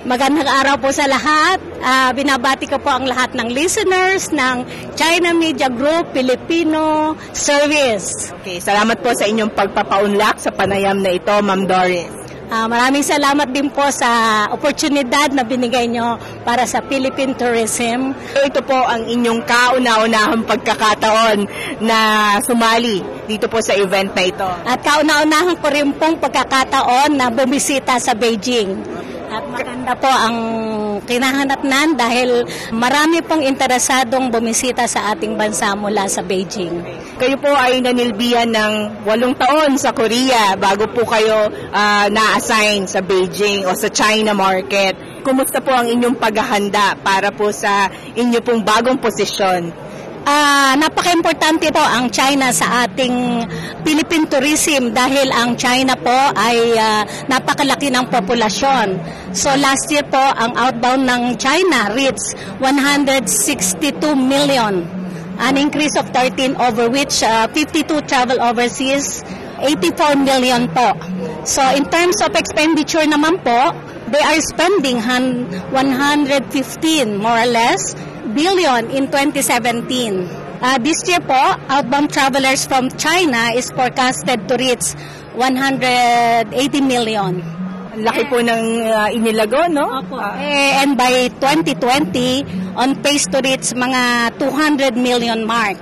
Magandang 0.04 0.47
araw 0.47 0.78
po 0.78 0.92
sa 0.95 1.09
lahat. 1.11 1.59
Uh, 1.80 2.12
binabati 2.14 2.68
ko 2.68 2.78
po 2.78 2.92
ang 2.92 3.09
lahat 3.09 3.35
ng 3.35 3.50
listeners 3.50 4.30
ng 4.30 4.62
China 4.95 5.35
Media 5.35 5.66
Group 5.73 6.14
Filipino 6.14 7.16
Service. 7.35 8.30
Okay, 8.38 8.61
salamat 8.62 9.00
po 9.00 9.11
sa 9.16 9.26
inyong 9.26 9.50
pagpapaunlak 9.57 10.38
sa 10.38 10.54
panayam 10.54 11.02
na 11.02 11.16
ito, 11.16 11.35
Ma'am 11.40 11.66
Doris. 11.66 12.27
Uh, 12.48 12.64
maraming 12.64 13.04
salamat 13.04 13.52
din 13.52 13.68
po 13.68 13.84
sa 13.92 14.08
oportunidad 14.48 15.36
na 15.36 15.44
binigay 15.44 15.84
nyo 15.84 16.16
para 16.48 16.64
sa 16.64 16.80
Philippine 16.80 17.36
Tourism. 17.36 18.16
Ito 18.40 18.64
po 18.64 18.72
ang 18.72 19.04
inyong 19.04 19.44
kauna-unahang 19.44 20.48
pagkakataon 20.48 21.44
na 21.84 21.98
sumali 22.40 23.04
dito 23.28 23.52
po 23.52 23.60
sa 23.60 23.76
event 23.76 24.16
na 24.16 24.24
ito. 24.24 24.48
At 24.64 24.80
kauna-unahan 24.80 25.60
ko 25.60 25.68
rin 25.68 25.92
pong 25.92 26.16
pagkakataon 26.16 27.20
na 27.20 27.28
bumisita 27.28 28.00
sa 28.00 28.16
Beijing. 28.16 28.97
At 29.28 29.44
maganda 29.44 29.92
po 29.92 30.08
ang 30.08 30.37
kinahanap 31.04 31.61
nan 31.61 32.00
dahil 32.00 32.49
marami 32.73 33.20
pong 33.20 33.44
interesadong 33.44 34.32
bumisita 34.32 34.88
sa 34.88 35.12
ating 35.12 35.37
bansa 35.37 35.76
mula 35.76 36.08
sa 36.08 36.25
Beijing. 36.25 36.80
Kayo 37.20 37.37
po 37.37 37.52
ay 37.52 37.85
nanilbihan 37.85 38.49
ng 38.49 39.04
walong 39.04 39.37
taon 39.37 39.76
sa 39.76 39.92
Korea 39.92 40.56
bago 40.56 40.88
po 40.88 41.04
kayo 41.04 41.52
uh, 41.52 42.06
na-assign 42.08 42.88
sa 42.88 43.04
Beijing 43.04 43.68
o 43.68 43.76
sa 43.76 43.92
China 43.92 44.32
market. 44.32 44.97
Kumusta 45.20 45.61
po 45.61 45.76
ang 45.76 45.92
inyong 45.92 46.16
paghahanda 46.16 46.97
para 47.04 47.28
po 47.28 47.52
sa 47.52 47.92
inyo 48.16 48.40
pong 48.40 48.64
bagong 48.64 48.97
posisyon 48.97 49.88
uh, 50.28 50.76
napaka-importante 50.76 51.73
po 51.73 51.80
ang 51.80 52.12
China 52.12 52.52
sa 52.52 52.85
ating 52.85 53.49
Philippine 53.82 54.28
tourism 54.28 54.92
dahil 54.92 55.32
ang 55.32 55.56
China 55.56 55.97
po 55.97 56.12
ay 56.37 56.76
uh, 56.76 57.02
napakalaki 57.32 57.88
ng 57.88 58.04
populasyon. 58.12 59.00
So 59.32 59.49
last 59.56 59.88
year 59.88 60.04
po, 60.04 60.20
ang 60.20 60.52
outbound 60.61 61.08
ng 61.08 61.23
China 61.40 61.97
reached 61.97 62.37
162 62.61 63.97
million, 64.12 64.85
an 65.40 65.54
increase 65.56 65.97
of 65.97 66.12
13 66.12 66.61
over 66.61 66.92
which 66.92 67.25
uh, 67.25 67.49
52 67.56 68.04
travel 68.04 68.37
overseas, 68.44 69.25
84 69.64 70.20
million 70.20 70.68
po. 70.70 70.92
So 71.49 71.64
in 71.73 71.88
terms 71.88 72.20
of 72.20 72.37
expenditure 72.37 73.08
naman 73.08 73.40
po, 73.40 73.73
they 74.08 74.20
are 74.25 74.40
spending 74.40 75.00
115 75.00 75.73
more 77.16 77.37
or 77.37 77.49
less 77.49 77.97
billion 78.35 78.90
in 78.90 79.06
2017. 79.08 80.25
Uh, 80.61 80.78
this 80.78 81.06
year 81.06 81.20
po, 81.20 81.38
outbound 81.70 82.11
travelers 82.11 82.66
from 82.66 82.90
China 82.99 83.54
is 83.54 83.70
forecasted 83.70 84.49
to 84.49 84.56
reach 84.58 84.92
180 85.38 86.50
million. 86.82 87.38
Laki 87.99 88.30
po 88.30 88.38
ng 88.38 88.87
uh, 88.87 89.08
inilago, 89.11 89.66
no? 89.70 90.02
Opo. 90.02 90.18
Uh, 90.18 90.82
and 90.82 90.99
by 90.99 91.30
2020, 91.38 92.75
on 92.78 92.94
pace 93.02 93.26
to 93.26 93.42
reach 93.42 93.75
mga 93.75 94.35
200 94.38 94.94
million 94.94 95.42
mark. 95.47 95.78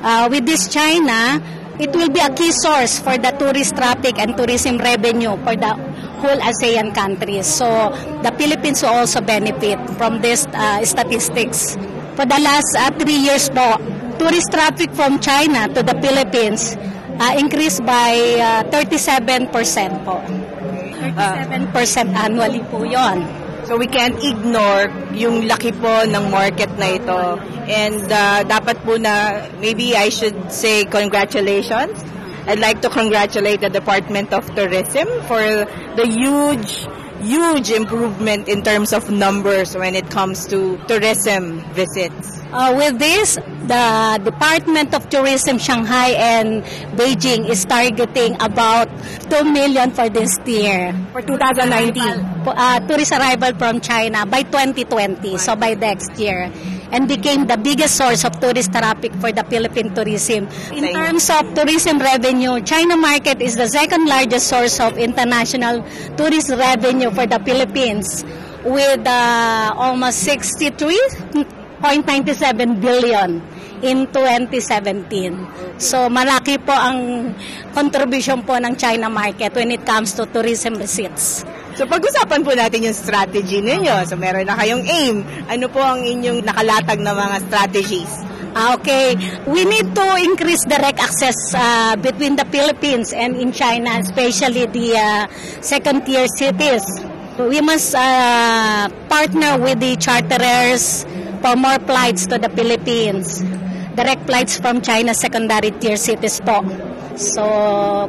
Uh, 0.00 0.28
with 0.30 0.46
this 0.46 0.68
China, 0.68 1.40
it 1.78 1.92
will 1.94 2.08
be 2.08 2.20
a 2.20 2.30
key 2.32 2.52
source 2.52 2.98
for 3.00 3.16
the 3.18 3.30
tourist 3.36 3.76
traffic 3.76 4.18
and 4.18 4.36
tourism 4.36 4.78
revenue 4.78 5.36
for 5.44 5.56
the 5.56 5.72
whole 6.18 6.38
ASEAN 6.42 6.94
countries. 6.94 7.46
So 7.46 7.66
the 8.22 8.34
Philippines 8.36 8.82
will 8.82 8.94
also 8.98 9.20
benefit 9.20 9.78
from 9.96 10.20
these 10.20 10.46
uh, 10.52 10.84
statistics. 10.84 11.74
For 12.18 12.26
the 12.26 12.40
last 12.42 12.70
uh, 12.76 12.90
three 12.98 13.18
years 13.30 13.48
po, 13.48 13.78
tourist 14.18 14.50
traffic 14.50 14.90
from 14.92 15.22
China 15.22 15.70
to 15.70 15.80
the 15.82 15.94
Philippines 16.02 16.76
uh, 17.18 17.34
increased 17.38 17.86
by 17.86 18.14
uh, 18.38 18.62
37% 18.74 19.54
po. 20.02 20.18
37% 21.14 22.14
annually 22.14 22.62
po 22.66 22.82
yon. 22.82 23.22
So 23.68 23.76
we 23.76 23.86
can't 23.86 24.16
ignore 24.24 24.88
yung 25.12 25.44
laki 25.44 25.76
po 25.76 26.02
ng 26.08 26.32
market 26.32 26.72
na 26.80 26.96
ito. 26.96 27.36
And 27.68 28.00
uh, 28.08 28.40
dapat 28.42 28.80
po 28.80 28.96
na 28.96 29.44
maybe 29.60 29.92
I 29.92 30.08
should 30.08 30.48
say 30.48 30.88
congratulations 30.88 32.00
I'd 32.46 32.60
like 32.60 32.80
to 32.82 32.88
congratulate 32.88 33.60
the 33.60 33.70
Department 33.70 34.32
of 34.32 34.46
Tourism 34.54 35.08
for 35.26 35.42
the 35.96 36.06
huge 36.06 36.86
huge 37.22 37.70
improvement 37.70 38.48
in 38.48 38.62
terms 38.62 38.92
of 38.92 39.10
numbers 39.10 39.74
when 39.76 39.94
it 39.94 40.08
comes 40.10 40.46
to 40.46 40.78
tourism 40.86 41.60
visits. 41.74 42.38
Uh, 42.52 42.72
with 42.76 42.98
this, 42.98 43.34
the 43.66 44.20
Department 44.22 44.94
of 44.94 45.08
Tourism 45.10 45.58
Shanghai 45.58 46.14
and 46.14 46.62
Beijing 46.96 47.48
is 47.48 47.64
targeting 47.64 48.40
about 48.40 48.88
2 49.30 49.44
million 49.44 49.90
for 49.90 50.08
this 50.08 50.38
year. 50.46 50.94
For 51.12 51.22
2019? 51.22 52.46
Uh, 52.46 52.80
tourist 52.86 53.12
arrival 53.12 53.52
from 53.58 53.80
China 53.80 54.24
by 54.24 54.42
2020, 54.42 55.36
so 55.38 55.56
by 55.56 55.74
next 55.74 56.16
year 56.18 56.50
and 56.92 57.08
became 57.08 57.46
the 57.46 57.56
biggest 57.56 57.96
source 57.96 58.24
of 58.24 58.38
tourist 58.40 58.72
traffic 58.72 59.12
for 59.20 59.32
the 59.32 59.44
Philippine 59.44 59.94
tourism. 59.94 60.48
In 60.72 60.92
terms 60.92 61.30
of 61.30 61.54
tourism 61.54 61.98
revenue, 61.98 62.60
China 62.62 62.96
market 62.96 63.40
is 63.40 63.56
the 63.56 63.68
second 63.68 64.06
largest 64.06 64.48
source 64.48 64.80
of 64.80 64.98
international 64.98 65.84
tourist 66.16 66.50
revenue 66.50 67.10
for 67.10 67.26
the 67.26 67.38
Philippines. 67.40 68.24
with 68.64 69.06
uh, 69.06 69.72
almost 69.76 70.26
63.97 70.26 72.80
billion 72.80 73.42
in 73.82 74.06
2017. 74.10 75.78
So 75.78 76.10
malaki 76.10 76.58
po 76.58 76.74
ang 76.74 77.30
contribution 77.70 78.42
po 78.42 78.58
ng 78.58 78.74
China 78.74 79.06
market 79.06 79.54
when 79.54 79.70
it 79.70 79.86
comes 79.86 80.10
to 80.18 80.26
tourism 80.26 80.74
receipts. 80.74 81.46
So 81.78 81.86
pag-usapan 81.86 82.42
po 82.42 82.58
natin 82.58 82.90
yung 82.90 82.96
strategy 82.98 83.62
ninyo. 83.62 84.02
So 84.02 84.18
meron 84.18 84.50
na 84.50 84.58
kayong 84.58 84.82
aim. 84.82 85.22
Ano 85.46 85.70
po 85.70 85.78
ang 85.78 86.02
inyong 86.02 86.42
nakalatag 86.42 86.98
na 86.98 87.14
mga 87.14 87.36
strategies? 87.46 88.10
Ah, 88.50 88.74
Okay, 88.74 89.14
we 89.46 89.62
need 89.62 89.94
to 89.94 90.06
increase 90.26 90.66
direct 90.66 90.98
access 90.98 91.38
uh, 91.54 91.94
between 91.94 92.34
the 92.34 92.42
Philippines 92.50 93.14
and 93.14 93.38
in 93.38 93.54
China, 93.54 93.94
especially 94.02 94.66
the 94.66 94.98
uh, 94.98 95.30
second-tier 95.62 96.26
cities. 96.34 96.82
We 97.38 97.62
must 97.62 97.94
uh, 97.94 98.90
partner 99.06 99.62
with 99.62 99.78
the 99.78 99.94
charterers 100.02 101.06
for 101.38 101.54
more 101.54 101.78
flights 101.86 102.26
to 102.34 102.42
the 102.42 102.50
Philippines. 102.58 103.46
Direct 103.94 104.26
flights 104.26 104.58
from 104.58 104.82
China 104.82 105.14
secondary 105.14 105.70
tier 105.78 105.94
cities 105.94 106.42
po. 106.42 106.66
So, 107.18 107.42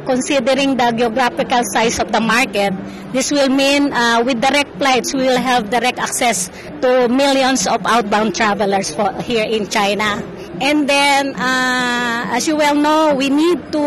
considering 0.06 0.78
the 0.78 0.94
geographical 0.94 1.66
size 1.74 1.98
of 1.98 2.14
the 2.14 2.22
market, 2.22 2.70
this 3.10 3.34
will 3.34 3.50
mean 3.50 3.90
uh, 3.92 4.22
with 4.22 4.38
direct 4.38 4.78
flights, 4.78 5.10
we 5.12 5.26
will 5.26 5.42
have 5.42 5.68
direct 5.68 5.98
access 5.98 6.46
to 6.78 7.10
millions 7.10 7.66
of 7.66 7.82
outbound 7.90 8.36
travelers 8.38 8.94
for, 8.94 9.10
here 9.26 9.42
in 9.42 9.66
China. 9.66 10.22
And 10.62 10.86
then, 10.86 11.34
uh, 11.34 12.38
as 12.38 12.46
you 12.46 12.54
well 12.54 12.76
know, 12.78 13.14
we 13.18 13.30
need 13.30 13.58
to 13.72 13.82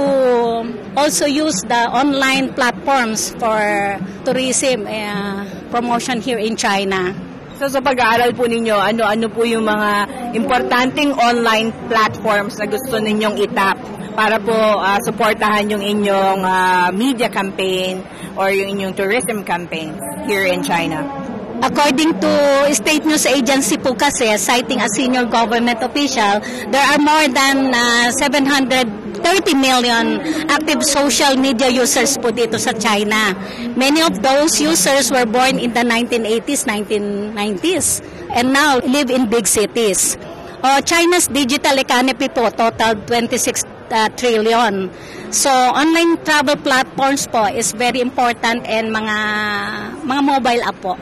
also 0.98 1.24
use 1.24 1.56
the 1.72 1.88
online 1.88 2.52
platforms 2.52 3.32
for 3.40 3.96
tourism 4.28 4.92
uh, 4.92 5.48
promotion 5.72 6.20
here 6.20 6.38
in 6.38 6.60
China. 6.60 7.16
So 7.64 7.72
sa 7.72 7.80
pag-aaral 7.80 8.36
po 8.36 8.44
ninyo, 8.44 8.76
ano-ano 8.76 9.32
po 9.32 9.48
yung 9.48 9.64
mga 9.72 9.92
importanteng 10.36 11.16
online 11.16 11.72
platforms 11.88 12.60
na 12.60 12.68
gusto 12.68 13.00
ninyong 13.00 13.40
itap 13.40 13.80
para 14.14 14.38
po 14.40 14.56
ah, 14.56 15.02
suportahan 15.02 15.68
yung 15.70 15.82
inyong 15.82 16.42
ah, 16.46 16.90
media 16.94 17.28
campaign 17.28 18.06
or 18.38 18.54
yung 18.54 18.78
inyong 18.78 18.94
tourism 18.94 19.42
campaign 19.44 19.98
here 20.30 20.46
in 20.46 20.62
China? 20.62 21.04
According 21.64 22.20
to 22.20 22.32
State 22.76 23.08
News 23.08 23.24
Agency 23.24 23.80
po 23.80 23.96
kasi, 23.96 24.28
citing 24.36 24.84
a 24.84 24.90
senior 24.92 25.24
government 25.24 25.80
official, 25.80 26.44
there 26.68 26.84
are 26.84 27.00
more 27.00 27.24
than 27.32 27.72
uh, 27.72 28.12
730 28.12 28.92
million 29.56 30.20
active 30.52 30.84
social 30.84 31.40
media 31.40 31.72
users 31.72 32.20
po 32.20 32.36
dito 32.36 32.60
sa 32.60 32.76
China. 32.76 33.32
Many 33.80 34.04
of 34.04 34.20
those 34.20 34.60
users 34.60 35.08
were 35.08 35.24
born 35.24 35.56
in 35.56 35.72
the 35.72 35.88
1980s, 35.88 36.68
1990s, 36.68 38.04
and 38.36 38.52
now 38.52 38.84
live 38.84 39.08
in 39.08 39.32
big 39.32 39.48
cities. 39.48 40.20
Uh, 40.60 40.84
China's 40.84 41.32
digital 41.32 41.80
economy 41.80 42.28
po 42.28 42.52
total 42.52 43.00
26 43.08 43.73
uh, 43.94 44.10
trillion. 44.18 44.90
So 45.30 45.50
online 45.54 46.18
travel 46.26 46.58
platforms 46.58 47.30
po 47.30 47.46
is 47.46 47.72
very 47.78 48.02
important 48.02 48.66
and 48.66 48.90
mga 48.90 49.18
mga 50.02 50.22
mobile 50.26 50.62
app 50.66 50.78
po 50.82 50.98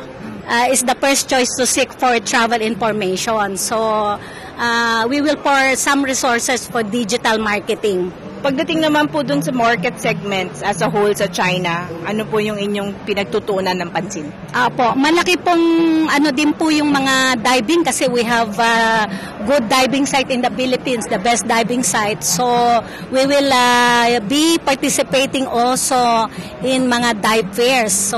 uh, 0.47 0.67
is 0.67 0.83
the 0.83 0.95
first 0.99 1.31
choice 1.31 1.49
to 1.55 1.65
seek 1.65 1.91
for 1.95 2.19
travel 2.19 2.59
information. 2.59 3.55
So 3.55 4.19
uh, 4.59 5.01
we 5.07 5.23
will 5.23 5.39
pour 5.39 5.75
some 5.79 6.03
resources 6.03 6.67
for 6.67 6.83
digital 6.83 7.39
marketing. 7.39 8.11
Pagdating 8.41 8.81
naman 8.81 9.05
po 9.05 9.21
dun 9.21 9.37
sa 9.37 9.53
market 9.53 10.01
segments 10.01 10.65
as 10.65 10.81
a 10.81 10.89
whole 10.89 11.13
sa 11.13 11.29
China, 11.29 11.85
ano 12.09 12.25
po 12.25 12.41
yung 12.41 12.57
inyong 12.57 13.05
pinagtutunan 13.05 13.77
ng 13.77 13.93
pansin? 13.93 14.33
Apo, 14.49 14.97
malaki 14.97 15.37
pong 15.37 15.61
ano 16.09 16.33
din 16.33 16.49
po 16.57 16.73
yung 16.73 16.89
mga 16.89 17.37
diving 17.37 17.85
kasi 17.85 18.09
we 18.09 18.25
have 18.25 18.49
uh, 18.57 19.05
good 19.45 19.69
diving 19.69 20.09
site 20.09 20.33
in 20.33 20.41
the 20.41 20.49
Philippines, 20.57 21.05
the 21.05 21.21
best 21.21 21.45
diving 21.45 21.85
site. 21.85 22.25
So 22.25 22.49
we 23.13 23.29
will 23.29 23.45
uh, 23.53 24.17
be 24.25 24.57
participating 24.57 25.45
also 25.45 26.25
in 26.65 26.89
mga 26.89 27.21
dive 27.21 27.49
fairs. 27.53 27.93
So 27.93 28.17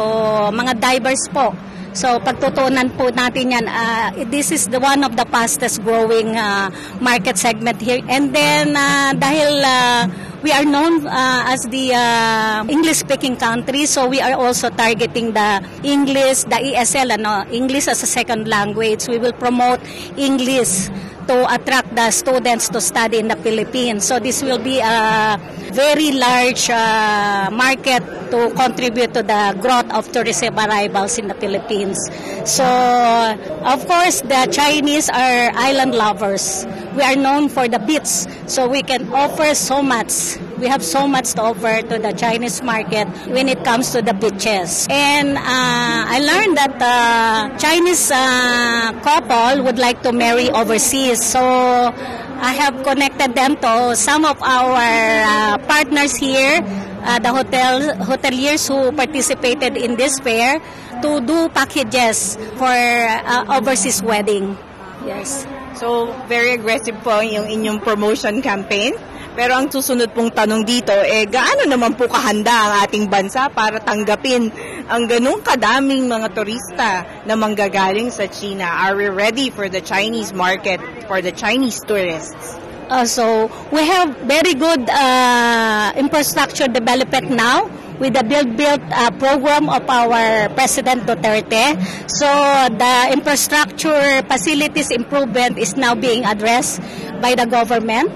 mga 0.56 0.80
divers 0.80 1.28
po. 1.36 1.52
So 1.94 2.18
pagtutunan 2.18 2.90
po 2.98 3.14
natin 3.14 3.54
yan, 3.54 3.66
uh, 3.70 4.10
this 4.34 4.50
is 4.50 4.66
the 4.66 4.82
one 4.82 5.06
of 5.06 5.14
the 5.14 5.30
fastest 5.30 5.86
growing 5.86 6.34
uh, 6.34 6.74
market 6.98 7.38
segment 7.38 7.78
here. 7.78 8.02
And 8.10 8.34
then 8.34 8.74
uh, 8.74 9.14
dahil 9.14 9.62
uh, 9.62 10.02
we 10.42 10.50
are 10.50 10.66
known 10.66 11.06
uh, 11.06 11.54
as 11.54 11.70
the 11.70 11.94
uh, 11.94 12.66
English 12.66 13.06
speaking 13.06 13.38
country, 13.38 13.86
so 13.86 14.10
we 14.10 14.18
are 14.26 14.34
also 14.34 14.74
targeting 14.74 15.38
the 15.38 15.62
English, 15.86 16.50
the 16.50 16.74
ESL, 16.74 17.14
ano, 17.14 17.46
English 17.54 17.86
as 17.86 18.02
a 18.02 18.10
second 18.10 18.50
language. 18.50 19.06
We 19.06 19.22
will 19.22 19.38
promote 19.38 19.78
English 20.18 20.90
to 21.28 21.54
attract 21.54 21.96
the 21.96 22.12
students 22.12 22.70
to 22.70 22.82
study 22.82 23.20
in 23.20 23.28
the 23.28 23.36
Philippines. 23.38 24.06
So 24.06 24.20
this 24.20 24.42
will 24.44 24.60
be 24.60 24.80
a 24.80 25.40
very 25.72 26.12
large 26.12 26.70
uh, 26.70 27.50
market 27.52 28.04
to 28.32 28.50
contribute 28.56 29.14
to 29.14 29.24
the 29.24 29.58
growth 29.62 29.90
of 29.94 30.12
tourism 30.12 30.58
arrivals 30.58 31.18
in 31.18 31.28
the 31.28 31.36
Philippines. 31.36 31.98
So, 32.46 32.66
of 32.66 33.86
course, 33.88 34.22
the 34.22 34.48
Chinese 34.52 35.10
are 35.10 35.52
island 35.54 35.96
lovers. 35.96 36.66
We 36.96 37.02
are 37.02 37.16
known 37.16 37.50
for 37.50 37.68
the 37.68 37.80
beach, 37.80 38.28
so 38.50 38.68
we 38.68 38.84
can 38.84 39.12
offer 39.14 39.56
so 39.56 39.82
much. 39.82 40.38
We 40.64 40.72
have 40.72 40.80
so 40.80 41.12
much 41.12 41.36
to 41.36 41.52
offer 41.52 41.84
to 41.84 42.00
the 42.00 42.16
Chinese 42.16 42.64
market 42.64 43.04
when 43.28 43.52
it 43.52 43.68
comes 43.68 43.92
to 43.92 44.00
the 44.00 44.16
beaches. 44.16 44.88
And 44.88 45.36
uh, 45.36 46.08
I 46.08 46.24
learned 46.24 46.56
that 46.56 46.80
uh, 46.80 47.52
Chinese 47.60 48.08
uh, 48.08 48.96
couple 49.04 49.68
would 49.68 49.76
like 49.76 50.00
to 50.08 50.16
marry 50.16 50.48
overseas. 50.56 51.20
So 51.20 51.44
I 51.44 52.56
have 52.56 52.80
connected 52.88 53.36
them 53.36 53.60
to 53.60 53.92
some 54.00 54.24
of 54.24 54.40
our 54.40 54.80
uh, 54.80 55.58
partners 55.68 56.16
here, 56.16 56.64
uh, 57.04 57.20
the 57.20 57.36
hotel 57.36 58.00
hoteliers 58.00 58.64
who 58.64 58.96
participated 58.96 59.76
in 59.76 59.98
this 60.00 60.18
fair, 60.24 60.64
to 61.04 61.20
do 61.20 61.50
packages 61.50 62.40
for 62.56 62.72
uh, 62.72 63.60
overseas 63.60 64.02
wedding. 64.02 64.56
Yes. 65.04 65.44
So, 65.76 66.14
very 66.30 66.54
aggressive 66.56 66.96
po 67.04 67.20
yung 67.20 67.52
inyong 67.52 67.84
promotion 67.84 68.40
campaign. 68.40 68.96
Pero 69.34 69.58
ang 69.58 69.66
susunod 69.66 70.14
pong 70.14 70.30
tanong 70.30 70.62
dito, 70.62 70.94
eh, 70.94 71.26
gaano 71.26 71.66
naman 71.66 71.98
po 71.98 72.06
kahanda 72.06 72.54
ang 72.54 72.74
ating 72.86 73.10
bansa 73.10 73.50
para 73.50 73.82
tanggapin 73.82 74.54
ang 74.86 75.10
ganong 75.10 75.42
kadaming 75.42 76.06
mga 76.06 76.28
turista 76.38 76.90
na 77.26 77.34
manggagaling 77.34 78.14
sa 78.14 78.30
China? 78.30 78.70
Are 78.70 78.94
we 78.94 79.10
ready 79.10 79.50
for 79.50 79.72
the 79.72 79.82
Chinese 79.82 80.36
market, 80.36 80.78
for 81.10 81.24
the 81.24 81.34
Chinese 81.34 81.82
tourists? 81.82 82.62
Uh, 82.94 83.08
so 83.08 83.50
we 83.72 83.82
have 83.82 84.12
very 84.28 84.54
good 84.54 84.86
uh, 84.86 85.90
infrastructure 85.98 86.68
development 86.68 87.32
now 87.32 87.66
with 87.98 88.14
the 88.14 88.22
Build 88.22 88.54
Build 88.54 88.84
uh, 88.92 89.10
program 89.18 89.66
of 89.72 89.82
our 89.88 90.50
President 90.54 91.08
Duterte. 91.08 91.80
So 92.12 92.28
the 92.70 93.10
infrastructure 93.16 94.22
facilities 94.28 94.92
improvement 94.92 95.58
is 95.58 95.74
now 95.74 95.96
being 95.96 96.26
addressed 96.26 96.84
by 97.24 97.34
the 97.34 97.48
government. 97.48 98.12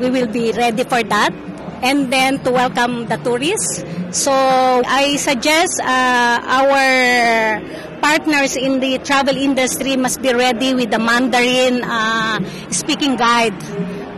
We 0.00 0.10
will 0.10 0.26
be 0.26 0.52
ready 0.52 0.84
for 0.84 1.02
that. 1.02 1.32
And 1.82 2.12
then 2.12 2.42
to 2.44 2.50
welcome 2.50 3.06
the 3.06 3.16
tourists. 3.18 3.84
So 4.16 4.32
I 4.32 5.16
suggest 5.16 5.80
uh, 5.80 6.40
our 6.40 7.60
partners 8.00 8.56
in 8.56 8.80
the 8.80 8.98
travel 8.98 9.36
industry 9.36 9.96
must 9.96 10.22
be 10.22 10.32
ready 10.32 10.74
with 10.74 10.90
the 10.90 10.98
Mandarin 10.98 11.84
uh, 11.84 12.40
speaking 12.70 13.16
guide. 13.16 13.56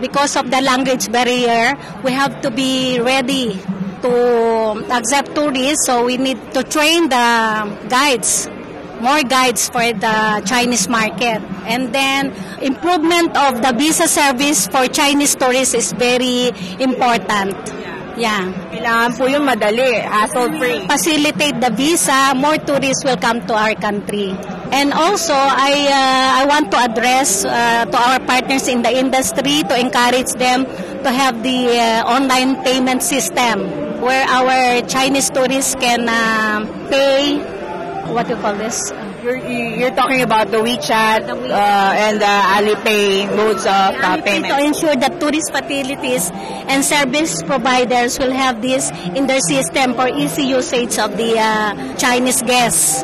Because 0.01 0.37
of 0.37 0.51
the 0.51 0.61
language 0.62 1.11
barrier, 1.11 1.75
we 2.05 2.12
have 2.12 2.41
to 2.43 2.51
be 2.51 3.01
ready 3.01 3.59
to 4.03 4.87
accept 4.95 5.35
tourists. 5.35 5.87
So 5.87 6.05
we 6.05 6.17
need 6.17 6.38
to 6.55 6.62
train 6.62 7.09
the 7.09 7.87
guides 7.88 8.49
more 9.01 9.23
guides 9.23 9.69
for 9.71 9.93
the 9.93 10.43
Chinese 10.45 10.88
market. 10.88 11.41
And 11.68 11.92
then 11.92 12.33
improvement 12.64 13.37
of 13.37 13.61
the 13.61 13.72
visa 13.76 14.09
service 14.09 14.66
for 14.66 14.88
Chinese 14.88 15.37
tourists 15.37 15.74
is 15.74 15.92
very 15.92 16.50
important. 16.81 17.54
Yeah. 18.18 18.50
Kailangan 18.74 19.14
po 19.14 19.31
yung 19.31 19.46
madali, 19.46 20.02
hassle-free. 20.02 20.90
Facilitate 20.90 21.62
the 21.62 21.70
visa, 21.70 22.35
more 22.35 22.59
tourists 22.59 23.07
will 23.07 23.20
come 23.20 23.38
to 23.46 23.54
our 23.54 23.78
country. 23.78 24.35
And 24.74 24.90
also, 24.90 25.38
I 25.38 25.87
uh, 25.87 26.28
I 26.40 26.42
want 26.50 26.74
to 26.74 26.78
address 26.83 27.46
uh, 27.46 27.87
to 27.87 27.96
our 27.96 28.18
partners 28.26 28.66
in 28.66 28.83
the 28.83 28.90
industry 28.90 29.62
to 29.70 29.74
encourage 29.78 30.35
them 30.35 30.66
to 31.07 31.11
have 31.14 31.46
the 31.46 31.78
uh, 31.78 32.11
online 32.11 32.59
payment 32.66 33.07
system 33.07 33.70
where 34.02 34.26
our 34.26 34.83
Chinese 34.90 35.31
tourists 35.31 35.78
can 35.78 36.11
uh, 36.11 36.66
pay 36.90 37.38
what 38.12 38.26
do 38.26 38.35
you 38.35 38.40
call 38.40 38.54
this? 38.57 38.90
You're, 39.22 39.37
you're 39.38 39.94
talking 39.94 40.22
about 40.22 40.50
the 40.52 40.59
WeChat 40.59 41.26
uh, 41.28 41.52
and 42.07 42.20
the 42.20 42.35
Alipay 42.54 43.26
modes 43.37 43.62
of 43.66 43.98
uh, 43.98 44.22
payment. 44.22 44.46
to 44.46 44.64
ensure 44.64 44.94
that 44.94 45.18
tourist 45.18 45.50
facilities 45.50 46.31
and 46.70 46.85
service 46.85 47.42
providers 47.42 48.18
will 48.18 48.31
have 48.31 48.62
this 48.62 48.90
in 49.16 49.26
their 49.26 49.40
system 49.40 49.94
for 49.94 50.07
easy 50.09 50.44
usage 50.44 50.98
of 50.98 51.16
the 51.16 51.35
uh, 51.37 51.96
Chinese 51.96 52.42
guests. 52.42 53.02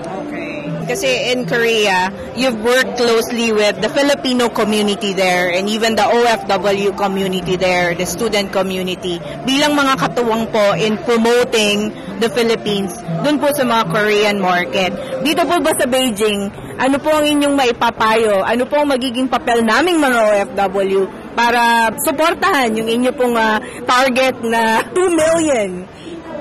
Kasi 0.84 1.32
in 1.32 1.48
Korea, 1.48 2.12
you've 2.36 2.60
worked 2.60 3.00
closely 3.00 3.50
with 3.56 3.80
the 3.80 3.88
Filipino 3.88 4.52
community 4.52 5.16
there 5.16 5.48
and 5.48 5.64
even 5.68 5.96
the 5.96 6.04
OFW 6.04 6.92
community 6.96 7.56
there, 7.56 7.96
the 7.96 8.04
student 8.04 8.52
community, 8.52 9.16
bilang 9.48 9.72
mga 9.72 9.96
katuwang 9.96 10.44
po 10.52 10.76
in 10.76 11.00
promoting 11.08 11.88
the 12.20 12.28
Philippines 12.28 12.92
dun 13.24 13.40
po 13.40 13.48
sa 13.56 13.64
mga 13.64 13.82
Korean 13.88 14.36
market. 14.38 14.92
Dito 15.24 15.42
po 15.48 15.56
ba 15.64 15.72
sa 15.72 15.88
Beijing, 15.88 16.52
ano 16.76 16.96
po 17.00 17.10
ang 17.16 17.24
inyong 17.24 17.54
maipapayo? 17.56 18.44
Ano 18.44 18.68
po 18.68 18.84
ang 18.84 18.92
magiging 18.92 19.26
papel 19.26 19.64
naming 19.64 19.98
mga 19.98 20.20
OFW 20.20 21.08
para 21.34 21.90
suportahan 22.04 22.76
yung 22.76 22.86
inyo 22.86 23.10
pong 23.16 23.34
uh, 23.34 23.58
target 23.88 24.38
na 24.46 24.82
2 24.94 25.00
million 25.10 25.70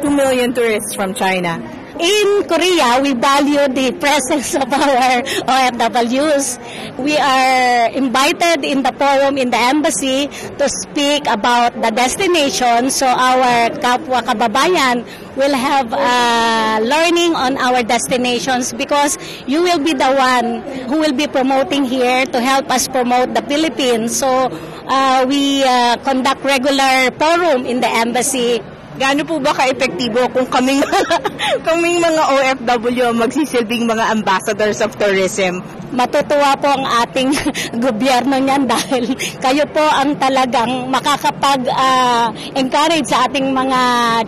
2 0.04 0.12
million 0.12 0.52
tourists 0.52 0.92
from 0.92 1.16
China? 1.16 1.83
In 2.00 2.44
Korea, 2.50 2.98
we 3.02 3.14
value 3.14 3.70
the 3.70 3.94
presence 4.02 4.56
of 4.58 4.66
our 4.66 5.22
OFWs. 5.46 6.58
We 6.98 7.14
are 7.18 7.90
invited 7.94 8.66
in 8.66 8.82
the 8.82 8.90
forum 8.98 9.38
in 9.38 9.52
the 9.52 9.62
embassy 9.62 10.26
to 10.58 10.66
speak 10.70 11.28
about 11.30 11.78
the 11.82 11.92
destination 11.94 12.90
so 12.90 13.06
our 13.06 13.70
kapwa 13.78 14.26
kababayan 14.26 15.06
will 15.38 15.54
have 15.54 15.94
uh, 15.94 16.82
learning 16.82 17.36
on 17.38 17.58
our 17.62 17.84
destinations 17.86 18.74
because 18.74 19.18
you 19.46 19.62
will 19.62 19.80
be 19.80 19.94
the 19.94 20.14
one 20.18 20.66
who 20.90 20.98
will 20.98 21.14
be 21.14 21.28
promoting 21.28 21.86
here 21.86 22.26
to 22.26 22.42
help 22.42 22.70
us 22.74 22.88
promote 22.88 23.34
the 23.34 23.42
Philippines. 23.46 24.18
So 24.18 24.50
uh, 24.90 25.26
we 25.30 25.62
uh, 25.64 25.98
conduct 26.02 26.42
regular 26.44 27.14
forum 27.22 27.66
in 27.66 27.82
the 27.82 27.90
embassy 27.90 28.62
Gaano 28.94 29.26
po 29.26 29.42
ba 29.42 29.58
ka-epektibo 29.58 30.22
kung 30.30 30.46
kaming, 30.54 30.86
kaming 31.66 31.98
mga 31.98 32.24
OFW 32.30 33.10
magsisilbing 33.18 33.90
mga 33.90 34.14
ambassadors 34.14 34.86
of 34.86 34.94
tourism? 35.02 35.66
Matutuwa 35.94 36.58
po 36.58 36.66
ang 36.70 36.86
ating 37.06 37.30
gobyerno 37.86 38.38
niyan 38.38 38.70
dahil 38.70 39.18
kayo 39.42 39.66
po 39.74 39.82
ang 39.82 40.14
talagang 40.22 40.90
makakapag-encourage 40.94 43.06
uh, 43.06 43.10
sa 43.10 43.26
ating 43.30 43.50
mga 43.50 43.80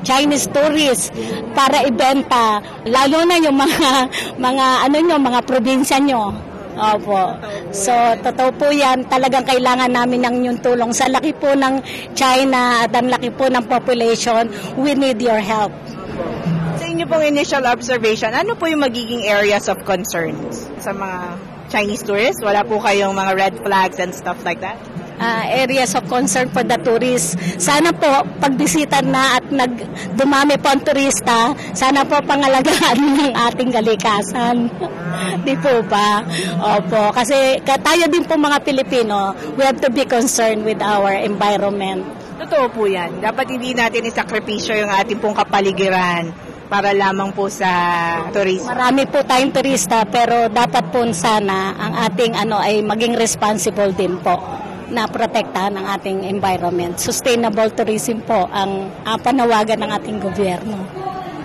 Chinese 0.01 0.49
tourists 0.49 1.13
para 1.53 1.85
ibenta, 1.85 2.57
lalo 2.89 3.21
na 3.25 3.37
yung 3.37 3.57
mga 3.57 4.09
mga 4.41 4.65
ano 4.89 4.97
nyo, 4.97 5.17
mga 5.21 5.41
probinsya 5.45 6.01
nyo. 6.01 6.33
Opo. 6.75 7.39
So, 7.71 7.91
totoo 8.19 8.51
po 8.55 8.67
yan. 8.71 9.07
Talagang 9.07 9.47
kailangan 9.47 9.91
namin 9.91 10.19
ng 10.27 10.35
yung 10.51 10.59
tulong. 10.59 10.91
Sa 10.91 11.07
laki 11.07 11.31
po 11.35 11.55
ng 11.55 11.79
China 12.13 12.83
at 12.83 12.91
ang 12.91 13.07
laki 13.07 13.31
po 13.31 13.47
ng 13.47 13.63
population, 13.65 14.51
we 14.75 14.91
need 14.93 15.19
your 15.23 15.39
help. 15.39 15.71
Sa 16.75 16.85
inyo 16.85 17.07
pong 17.07 17.23
initial 17.23 17.63
observation, 17.63 18.35
ano 18.35 18.53
po 18.59 18.67
yung 18.67 18.83
magiging 18.83 19.23
areas 19.23 19.71
of 19.71 19.79
concerns 19.87 20.67
sa 20.83 20.91
mga 20.91 21.39
Chinese 21.71 22.03
tourists? 22.03 22.43
Wala 22.43 22.61
po 22.67 22.77
kayong 22.83 23.15
mga 23.15 23.31
red 23.35 23.55
flags 23.63 23.97
and 23.97 24.11
stuff 24.11 24.37
like 24.43 24.59
that? 24.59 24.77
Uh, 25.19 25.43
areas 25.51 25.95
of 25.95 26.03
concern 26.07 26.49
for 26.51 26.63
the 26.63 26.77
tourists. 26.81 27.35
Sana 27.59 27.91
po, 27.91 28.23
pagbisita 28.39 29.01
na 29.03 29.39
at 29.39 29.45
nag, 29.49 29.71
dumami 30.15 30.59
po 30.59 30.71
ang 30.71 30.83
turista, 30.83 31.53
sana 31.75 32.03
po 32.03 32.19
pangalagaan 32.23 32.97
ng 33.19 33.33
ating 33.51 33.69
galikasan. 33.71 34.67
Di 35.47 35.55
po 35.59 35.83
ba? 35.87 36.23
Opo. 36.79 37.11
Kasi 37.15 37.59
tayo 37.63 38.03
din 38.11 38.23
po 38.27 38.35
mga 38.35 38.59
Pilipino, 38.63 39.31
we 39.55 39.63
have 39.63 39.79
to 39.79 39.91
be 39.91 40.03
concerned 40.03 40.63
with 40.67 40.79
our 40.83 41.11
environment. 41.15 42.03
Totoo 42.35 42.67
po 42.67 42.83
yan. 42.83 43.23
Dapat 43.23 43.55
hindi 43.55 43.71
natin 43.71 44.11
isakripisyo 44.11 44.75
yung 44.75 44.91
ating 44.91 45.23
pong 45.23 45.39
kapaligiran 45.39 46.35
para 46.67 46.91
lamang 46.91 47.31
po 47.31 47.47
sa 47.47 47.69
turismo. 48.33 48.73
Marami 48.73 49.05
po 49.07 49.21
tayong 49.21 49.53
turista 49.53 50.03
pero 50.03 50.49
dapat 50.49 50.89
po 50.89 51.05
sana 51.13 51.77
ang 51.77 51.93
ating 52.09 52.33
ano 52.33 52.57
ay 52.57 52.81
maging 52.81 53.15
responsible 53.15 53.93
din 53.93 54.17
po 54.19 54.64
na 54.91 55.09
protektahan 55.09 55.73
ang 55.77 55.85
ating 55.97 56.25
environment. 56.27 56.97
Sustainable 57.01 57.69
tourism 57.73 58.21
po 58.25 58.45
ang 58.49 58.89
uh, 59.05 59.17
panawagan 59.17 59.81
ng 59.81 59.91
ating 59.95 60.17
gobyerno. 60.21 60.77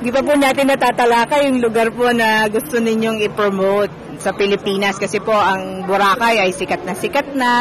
Di 0.00 0.08
ba 0.08 0.24
po 0.24 0.32
natin 0.32 0.72
natatalakay 0.72 1.52
yung 1.52 1.60
lugar 1.60 1.92
po 1.92 2.08
na 2.08 2.48
gusto 2.48 2.80
ninyong 2.80 3.20
i-promote 3.28 3.92
sa 4.16 4.32
Pilipinas 4.32 4.96
kasi 4.96 5.20
po 5.20 5.32
ang 5.32 5.84
Boracay 5.84 6.40
ay 6.40 6.56
sikat 6.56 6.84
na 6.88 6.92
sikat 6.96 7.26
na, 7.36 7.52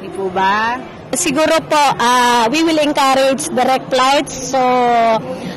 di 0.00 0.08
po 0.12 0.32
ba? 0.32 0.80
Siguro 1.12 1.56
po, 1.64 1.80
uh, 1.80 2.44
we 2.52 2.60
will 2.64 2.76
encourage 2.84 3.48
direct 3.52 3.88
flights. 3.88 4.52
So, 4.52 4.60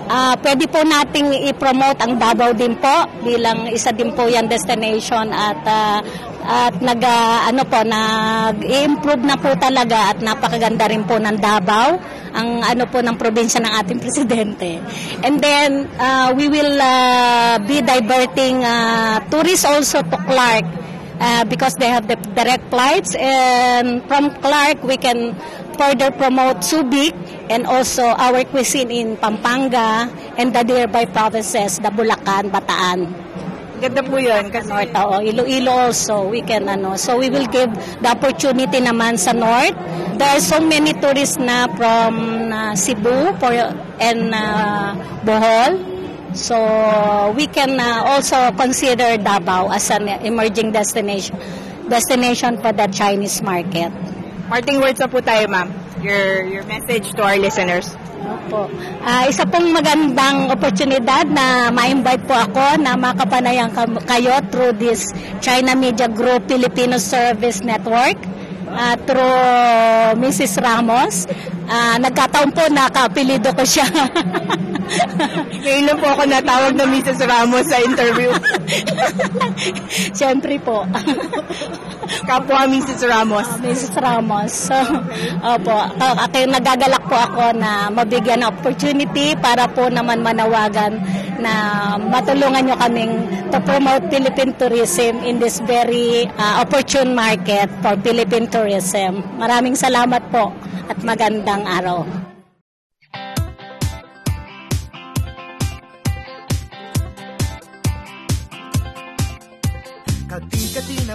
uh, 0.07 0.33
pwede 0.39 0.67
po 0.71 0.79
nating 0.83 1.51
i-promote 1.51 1.99
ang 1.99 2.15
Davao 2.15 2.55
din 2.55 2.79
po 2.79 3.07
bilang 3.23 3.67
isa 3.67 3.91
din 3.91 4.15
po 4.15 4.31
yan 4.31 4.47
destination 4.47 5.31
at 5.31 5.59
uh, 5.67 5.99
at 6.41 6.75
nag 6.81 7.01
uh, 7.01 7.47
ano 7.47 7.61
po 7.65 7.79
nag-improve 7.85 9.23
na 9.23 9.37
po 9.37 9.53
talaga 9.57 10.15
at 10.15 10.17
napakaganda 10.19 10.89
rin 10.89 11.05
po 11.05 11.21
ng 11.21 11.37
Davao 11.37 12.01
ang 12.31 12.63
ano 12.63 12.87
po 12.87 13.03
ng 13.03 13.15
probinsya 13.19 13.59
ng 13.61 13.73
ating 13.83 13.99
presidente. 14.05 14.79
And 15.21 15.37
then 15.39 15.87
uh, 15.99 16.33
we 16.33 16.47
will 16.47 16.79
uh, 16.79 17.59
be 17.63 17.83
diverting 17.83 18.63
uh, 18.63 19.21
tourists 19.29 19.67
also 19.67 20.01
to 20.01 20.17
Clark 20.25 20.65
uh, 21.21 21.43
because 21.45 21.75
they 21.77 21.87
have 21.87 22.07
the 22.09 22.17
direct 22.33 22.67
flights 22.73 23.13
and 23.15 24.01
from 24.09 24.33
Clark 24.41 24.81
we 24.83 24.97
can 24.97 25.37
further 25.77 26.11
promote 26.11 26.65
Subic 26.65 27.13
and 27.49 27.65
also 27.65 28.03
our 28.03 28.43
cuisine 28.45 28.91
in 28.91 29.17
Pampanga 29.17 30.09
and 30.37 30.53
the 30.53 30.63
nearby 30.63 31.05
provinces, 31.05 31.79
the 31.79 31.89
Bulacan, 31.89 32.51
Bataan. 32.51 33.30
Ganda 33.81 34.05
po 34.05 34.21
yun. 34.21 34.53
Kasi... 34.53 34.69
North, 34.69 34.93
oo. 34.93 35.17
Iloilo 35.25 35.89
also, 35.89 36.29
we 36.29 36.45
can 36.45 36.69
ano. 36.69 36.93
So 37.01 37.17
we 37.17 37.33
will 37.33 37.49
give 37.49 37.73
the 37.99 38.09
opportunity 38.13 38.77
naman 38.77 39.17
sa 39.17 39.33
North. 39.33 39.73
There 40.21 40.29
are 40.29 40.43
so 40.43 40.61
many 40.61 40.93
tourists 40.93 41.41
na 41.41 41.65
from 41.73 42.13
uh, 42.53 42.77
Cebu 42.77 43.33
for, 43.41 43.49
and 43.97 44.29
uh, 44.29 44.93
Bohol 45.25 45.91
So 46.33 46.55
we 47.35 47.47
can 47.47 47.75
uh, 47.79 48.07
also 48.07 48.51
consider 48.55 49.17
Davao 49.17 49.67
as 49.71 49.91
an 49.91 50.07
emerging 50.23 50.71
destination 50.71 51.35
destination 51.91 52.55
for 52.63 52.71
the 52.71 52.87
Chinese 52.87 53.43
market. 53.43 53.91
Parting 54.47 54.79
words 54.79 54.99
na 55.03 55.11
po 55.11 55.19
tayo, 55.19 55.43
ma'am. 55.51 55.80
Your, 56.01 56.45
your 56.49 56.63
message 56.65 57.13
to 57.13 57.21
our 57.21 57.37
listeners. 57.37 57.93
Opo. 58.21 58.69
Uh, 59.01 59.23
isa 59.29 59.45
pong 59.45 59.69
magandang 59.73 60.49
oportunidad 60.49 61.29
na 61.29 61.69
ma-invite 61.69 62.25
po 62.25 62.33
ako 62.37 62.77
na 62.81 62.93
makapanayang 62.97 63.73
kayo 64.05 64.41
through 64.49 64.73
this 64.77 65.09
China 65.41 65.77
Media 65.77 66.09
Group 66.09 66.45
Filipino 66.49 66.97
Service 66.97 67.61
Network 67.61 68.17
uh, 68.69 68.95
through 69.05 70.17
Mrs. 70.21 70.57
Ramos. 70.61 71.25
Uh, 71.69 71.97
nagkataon 72.01 72.49
po 72.53 72.65
na 72.69 72.89
kapilido 72.89 73.53
ko 73.53 73.63
siya. 73.65 73.87
Ngayon 75.63 75.83
lang 75.87 75.99
po 75.99 76.07
ako 76.11 76.23
natawag 76.27 76.73
na 76.75 76.85
Mrs. 76.87 77.19
Ramos 77.23 77.65
sa 77.67 77.77
interview. 77.79 78.31
Siyempre 80.17 80.59
po. 80.61 80.83
Kapwa 82.27 82.67
Mrs. 82.67 83.07
Ramos. 83.07 83.47
Uh, 83.47 83.59
Mrs. 83.63 83.95
Ramos. 83.97 84.51
So, 84.51 84.77
opo, 85.41 85.77
okay, 86.27 86.43
nagagalak 86.43 87.03
po 87.07 87.15
ako 87.15 87.55
na 87.55 87.87
mabigyan 87.87 88.43
ng 88.43 88.51
opportunity 88.51 89.33
para 89.39 89.67
po 89.71 89.87
naman 89.87 90.19
manawagan 90.19 90.99
na 91.39 91.53
matulungan 91.97 92.67
nyo 92.67 92.75
kaming 92.77 93.13
to 93.49 93.57
promote 93.63 94.03
Philippine 94.11 94.53
tourism 94.59 95.23
in 95.23 95.39
this 95.39 95.63
very 95.63 96.27
uh, 96.35 96.61
opportune 96.61 97.15
market 97.15 97.71
for 97.79 97.95
Philippine 98.03 98.47
tourism. 98.51 99.23
Maraming 99.39 99.73
salamat 99.73 100.21
po 100.29 100.51
at 100.91 100.99
magandang 101.01 101.63
araw. 101.63 102.30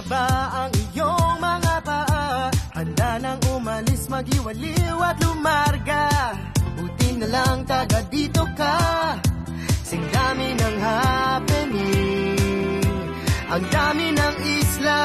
Ba 0.07 0.65
ang 0.65 0.71
iyong 0.71 1.35
mga 1.37 1.75
paa? 1.83 2.49
Handa 2.73 3.11
nang 3.19 3.39
umalis, 3.51 4.07
magiwaliw 4.07 4.97
at 5.03 5.19
lumarga. 5.19 6.03
Buti 6.79 7.19
na 7.19 7.27
lang 7.27 7.67
taga 7.67 7.99
dito 8.07 8.47
ka. 8.55 8.75
Sing 9.83 10.03
dami 10.11 10.55
ng 10.55 10.75
happening. 10.79 12.83
Ang 13.47 13.63
dami 13.71 14.05
ng 14.15 14.35
isla. 14.59 14.99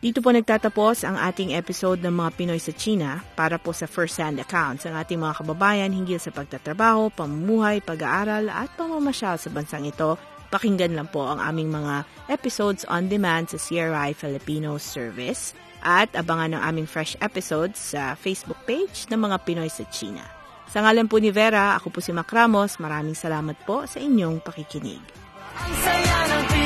Dito 0.00 0.24
po 0.24 0.32
nagtatapos 0.32 1.04
ang 1.04 1.20
ating 1.20 1.52
episode 1.52 2.00
ng 2.00 2.14
mga 2.14 2.30
Pinoy 2.32 2.56
sa 2.56 2.72
China 2.72 3.20
para 3.36 3.60
po 3.60 3.76
sa 3.76 3.84
first-hand 3.84 4.40
accounts 4.40 4.88
ng 4.88 4.96
ating 4.96 5.20
mga 5.20 5.44
kababayan 5.44 5.92
hinggil 5.92 6.16
sa 6.16 6.32
pagtatrabaho, 6.32 7.12
pamumuhay, 7.12 7.84
pag-aaral 7.84 8.48
at 8.48 8.72
pamamasyal 8.80 9.36
sa 9.36 9.52
bansang 9.52 9.84
ito 9.84 10.16
Pakinggan 10.50 10.98
lang 10.98 11.06
po 11.08 11.30
ang 11.30 11.38
aming 11.38 11.70
mga 11.70 12.02
episodes 12.26 12.82
on 12.90 13.06
demand 13.06 13.50
sa 13.54 13.58
CRI 13.58 14.10
Filipino 14.18 14.76
Service 14.82 15.54
at 15.80 16.12
abangan 16.18 16.58
ang 16.58 16.62
aming 16.74 16.90
fresh 16.90 17.14
episodes 17.22 17.78
sa 17.78 18.18
Facebook 18.18 18.58
page 18.66 19.06
ng 19.08 19.20
mga 19.30 19.36
Pinoy 19.46 19.70
sa 19.70 19.86
China. 19.88 20.26
Sa 20.70 20.82
ngalan 20.82 21.10
po 21.10 21.18
ni 21.18 21.30
Vera, 21.34 21.74
ako 21.78 21.94
po 21.94 21.98
si 22.02 22.10
Mac 22.14 22.30
Ramos. 22.30 22.78
Maraming 22.78 23.14
salamat 23.14 23.58
po 23.66 23.86
sa 23.86 23.98
inyong 23.98 24.38
pakikinig. 24.42 25.02
Ang 25.58 25.74
saya 25.82 26.59